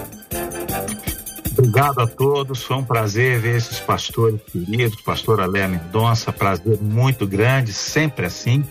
[1.57, 7.29] Obrigado a todos, foi um prazer ver esses pastores queridos, pastor Alé Mendonça, prazer muito
[7.29, 8.65] grande, sempre assim,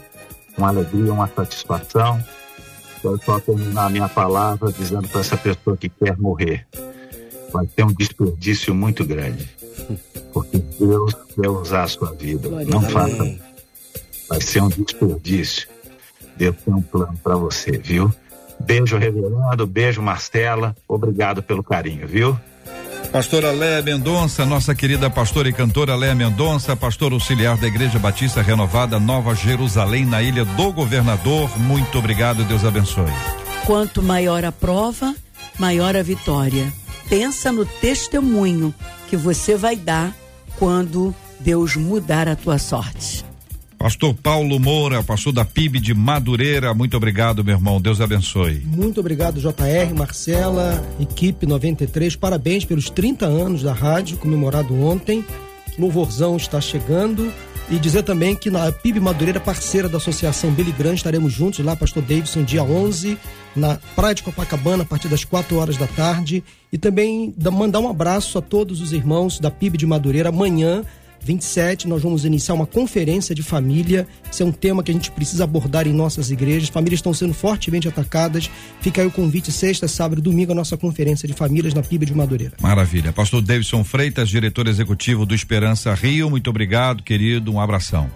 [0.58, 2.22] uma alegria, uma satisfação.
[3.02, 6.68] Quero só terminar a minha palavra dizendo para essa pessoa que quer morrer,
[7.54, 9.50] vai ter um desperdício muito grande,
[10.34, 13.40] porque Deus quer usar a sua vida, não faça,
[14.28, 15.70] vai ser um desperdício.
[16.36, 18.14] Deus tem um plano para você, viu?
[18.60, 22.38] Beijo, Reverendo, beijo, Marcela, obrigado pelo carinho, viu?
[23.12, 28.42] Pastora Léa Mendonça, nossa querida pastora e cantora Léa Mendonça, pastor auxiliar da Igreja Batista
[28.42, 31.58] Renovada Nova Jerusalém, na Ilha do Governador.
[31.60, 33.12] Muito obrigado, Deus abençoe.
[33.66, 35.16] Quanto maior a prova,
[35.60, 36.74] maior a vitória.
[37.08, 38.74] Pensa no testemunho
[39.10, 40.12] que você vai dar
[40.58, 43.24] quando Deus mudar a tua sorte.
[43.84, 47.82] Pastor Paulo Moura, pastor da PIB de Madureira, muito obrigado, meu irmão.
[47.82, 48.62] Deus abençoe.
[48.66, 52.16] Muito obrigado, JR, Marcela, equipe 93.
[52.16, 55.26] Parabéns pelos 30 anos da rádio, comemorado ontem.
[55.78, 57.30] Louvorzão está chegando.
[57.70, 61.76] E dizer também que na PIB Madureira, parceira da Associação Billy Grande, estaremos juntos lá,
[61.76, 63.18] Pastor Davidson, dia 11,
[63.54, 66.42] na Praia de Copacabana, a partir das 4 horas da tarde.
[66.72, 70.30] E também mandar um abraço a todos os irmãos da PIB de Madureira.
[70.30, 70.86] Amanhã
[71.24, 74.08] 27, nós vamos iniciar uma conferência de família.
[74.30, 76.70] Esse é um tema que a gente precisa abordar em nossas igrejas.
[76.70, 78.50] Famílias estão sendo fortemente atacadas.
[78.82, 82.06] Fica aí o convite, sexta, sábado e domingo, a nossa conferência de famílias na PIB
[82.06, 82.54] de Madureira.
[82.62, 83.14] Maravilha.
[83.14, 87.52] Pastor Davidson Freitas, diretor executivo do Esperança Rio, muito obrigado, querido.
[87.52, 88.10] Um abração.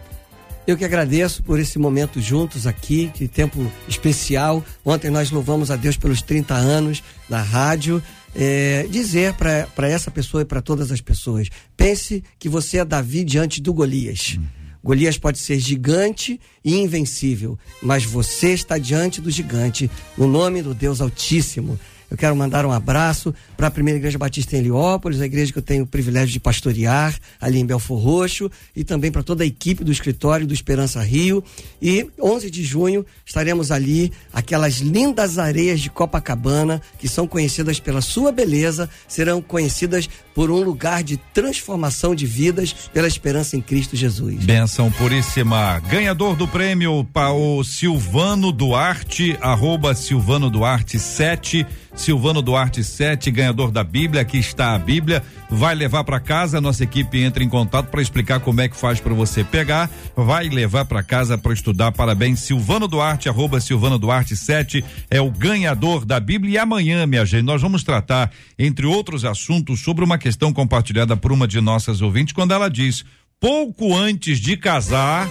[0.67, 4.61] Eu que agradeço por esse momento juntos aqui, que tempo especial.
[4.83, 8.03] Ontem nós louvamos a Deus pelos 30 anos da rádio
[8.37, 13.23] é, dizer para essa pessoa e para todas as pessoas: pense que você é Davi
[13.23, 14.37] diante do Golias.
[14.37, 14.45] Uhum.
[14.83, 20.73] Golias pode ser gigante e invencível, mas você está diante do gigante, no nome do
[20.73, 21.77] Deus Altíssimo.
[22.09, 25.59] Eu quero mandar um abraço para a primeira igreja batista em Heliópolis, a igreja que
[25.59, 29.47] eu tenho o privilégio de pastorear ali em Belfor Roxo, e também para toda a
[29.47, 31.43] equipe do escritório do Esperança Rio.
[31.81, 38.01] E 11 de junho estaremos ali, aquelas lindas areias de Copacabana, que são conhecidas pela
[38.01, 43.95] sua beleza, serão conhecidas por um lugar de transformação de vidas pela esperança em Cristo
[43.95, 44.45] Jesus.
[44.45, 45.79] Benção puríssima.
[45.89, 51.65] Ganhador do prêmio para o Silvano Duarte, arroba Silvano Duarte 7
[51.97, 56.83] Silvano Duarte 7, ganhador da Bíblia, aqui está a Bíblia, vai levar para casa, nossa
[56.83, 60.85] equipe entra em contato para explicar como é que faz para você pegar, vai levar
[60.85, 61.91] para casa para estudar.
[61.91, 66.53] Parabéns, Silvano Duarte, arroba Silvano Duarte 7, é o ganhador da Bíblia.
[66.53, 71.31] E amanhã, minha gente, nós vamos tratar, entre outros assuntos, sobre uma questão compartilhada por
[71.31, 73.05] uma de nossas ouvintes, quando ela diz:
[73.39, 75.29] pouco antes de casar.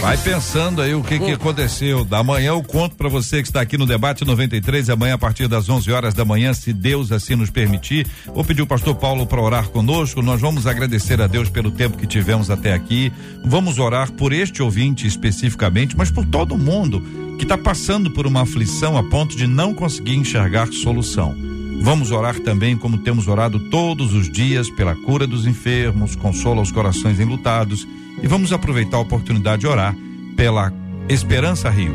[0.00, 2.04] Vai pensando aí o que que aconteceu.
[2.04, 5.48] Da manhã eu conto para você que está aqui no debate 93 amanhã a partir
[5.48, 8.06] das 11 horas da manhã, se Deus assim nos permitir.
[8.26, 10.22] Vou pedir o pastor Paulo para orar conosco.
[10.22, 13.12] Nós vamos agradecer a Deus pelo tempo que tivemos até aqui.
[13.44, 17.02] Vamos orar por este ouvinte especificamente, mas por todo mundo
[17.36, 21.34] que está passando por uma aflição a ponto de não conseguir enxergar solução.
[21.80, 26.72] Vamos orar também, como temos orado todos os dias, pela cura dos enfermos, consola os
[26.72, 27.86] corações enlutados
[28.22, 29.94] e vamos aproveitar a oportunidade de orar
[30.36, 30.72] pela
[31.08, 31.94] Esperança Rio.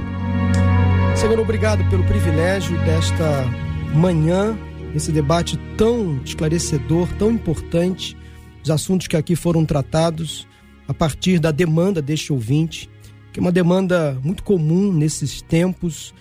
[1.16, 3.46] Senhor, obrigado pelo privilégio desta
[3.94, 4.58] manhã,
[4.96, 8.18] esse debate tão esclarecedor, tão importante,
[8.64, 10.48] os assuntos que aqui foram tratados
[10.88, 12.90] a partir da demanda deste ouvinte,
[13.32, 16.14] que é uma demanda muito comum nesses tempos.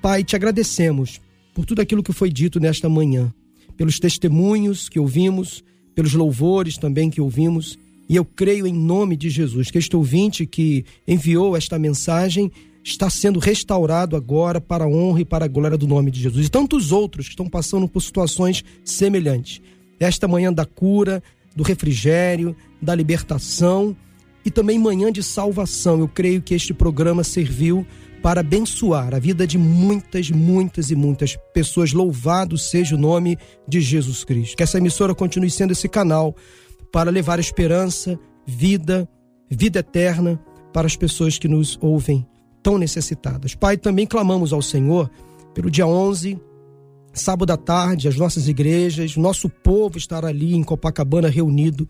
[0.00, 1.20] Pai, te agradecemos
[1.54, 3.32] por tudo aquilo que foi dito nesta manhã,
[3.76, 5.62] pelos testemunhos que ouvimos,
[5.94, 7.78] pelos louvores também que ouvimos
[8.10, 12.50] e eu creio em nome de Jesus que este ouvinte que enviou esta mensagem
[12.82, 16.44] está sendo restaurado agora para a honra e para a glória do nome de Jesus.
[16.44, 19.62] E tantos outros que estão passando por situações semelhantes.
[20.00, 21.22] Esta manhã da cura,
[21.54, 23.96] do refrigério, da libertação
[24.44, 26.00] e também manhã de salvação.
[26.00, 27.86] Eu creio que este programa serviu
[28.20, 31.92] para abençoar a vida de muitas, muitas e muitas pessoas.
[31.92, 33.38] Louvado seja o nome
[33.68, 34.56] de Jesus Cristo.
[34.56, 36.34] Que essa emissora continue sendo esse canal
[36.92, 39.08] para levar esperança, vida,
[39.48, 40.40] vida eterna
[40.72, 42.26] para as pessoas que nos ouvem
[42.62, 43.54] tão necessitadas.
[43.54, 45.10] Pai, também clamamos ao Senhor
[45.54, 46.38] pelo dia 11,
[47.12, 51.88] sábado à tarde, as nossas igrejas, nosso povo estar ali em Copacabana reunido.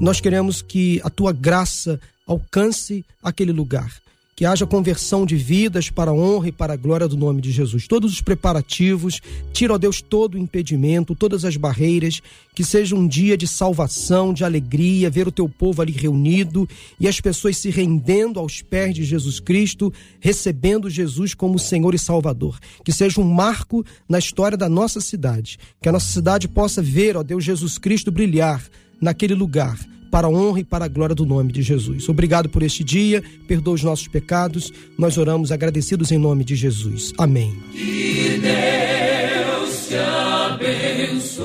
[0.00, 4.01] Nós queremos que a tua graça alcance aquele lugar.
[4.34, 7.52] Que haja conversão de vidas para a honra e para a glória do nome de
[7.52, 7.86] Jesus.
[7.86, 9.20] Todos os preparativos,
[9.52, 12.22] tira, ó Deus, todo o impedimento, todas as barreiras,
[12.54, 16.66] que seja um dia de salvação, de alegria, ver o teu povo ali reunido
[16.98, 21.98] e as pessoas se rendendo aos pés de Jesus Cristo, recebendo Jesus como Senhor e
[21.98, 22.58] Salvador.
[22.82, 25.58] Que seja um marco na história da nossa cidade.
[25.80, 28.64] Que a nossa cidade possa ver, ó Deus, Jesus Cristo brilhar
[28.98, 29.78] naquele lugar
[30.12, 32.06] para a honra e para a glória do nome de Jesus.
[32.06, 34.70] Obrigado por este dia, perdoa os nossos pecados.
[34.98, 37.14] Nós oramos agradecidos em nome de Jesus.
[37.16, 37.56] Amém.
[37.72, 41.42] Que Deus te abençoe.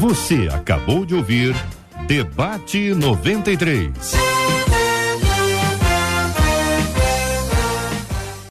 [0.00, 1.52] Você acabou de ouvir
[2.06, 3.90] Debate 93.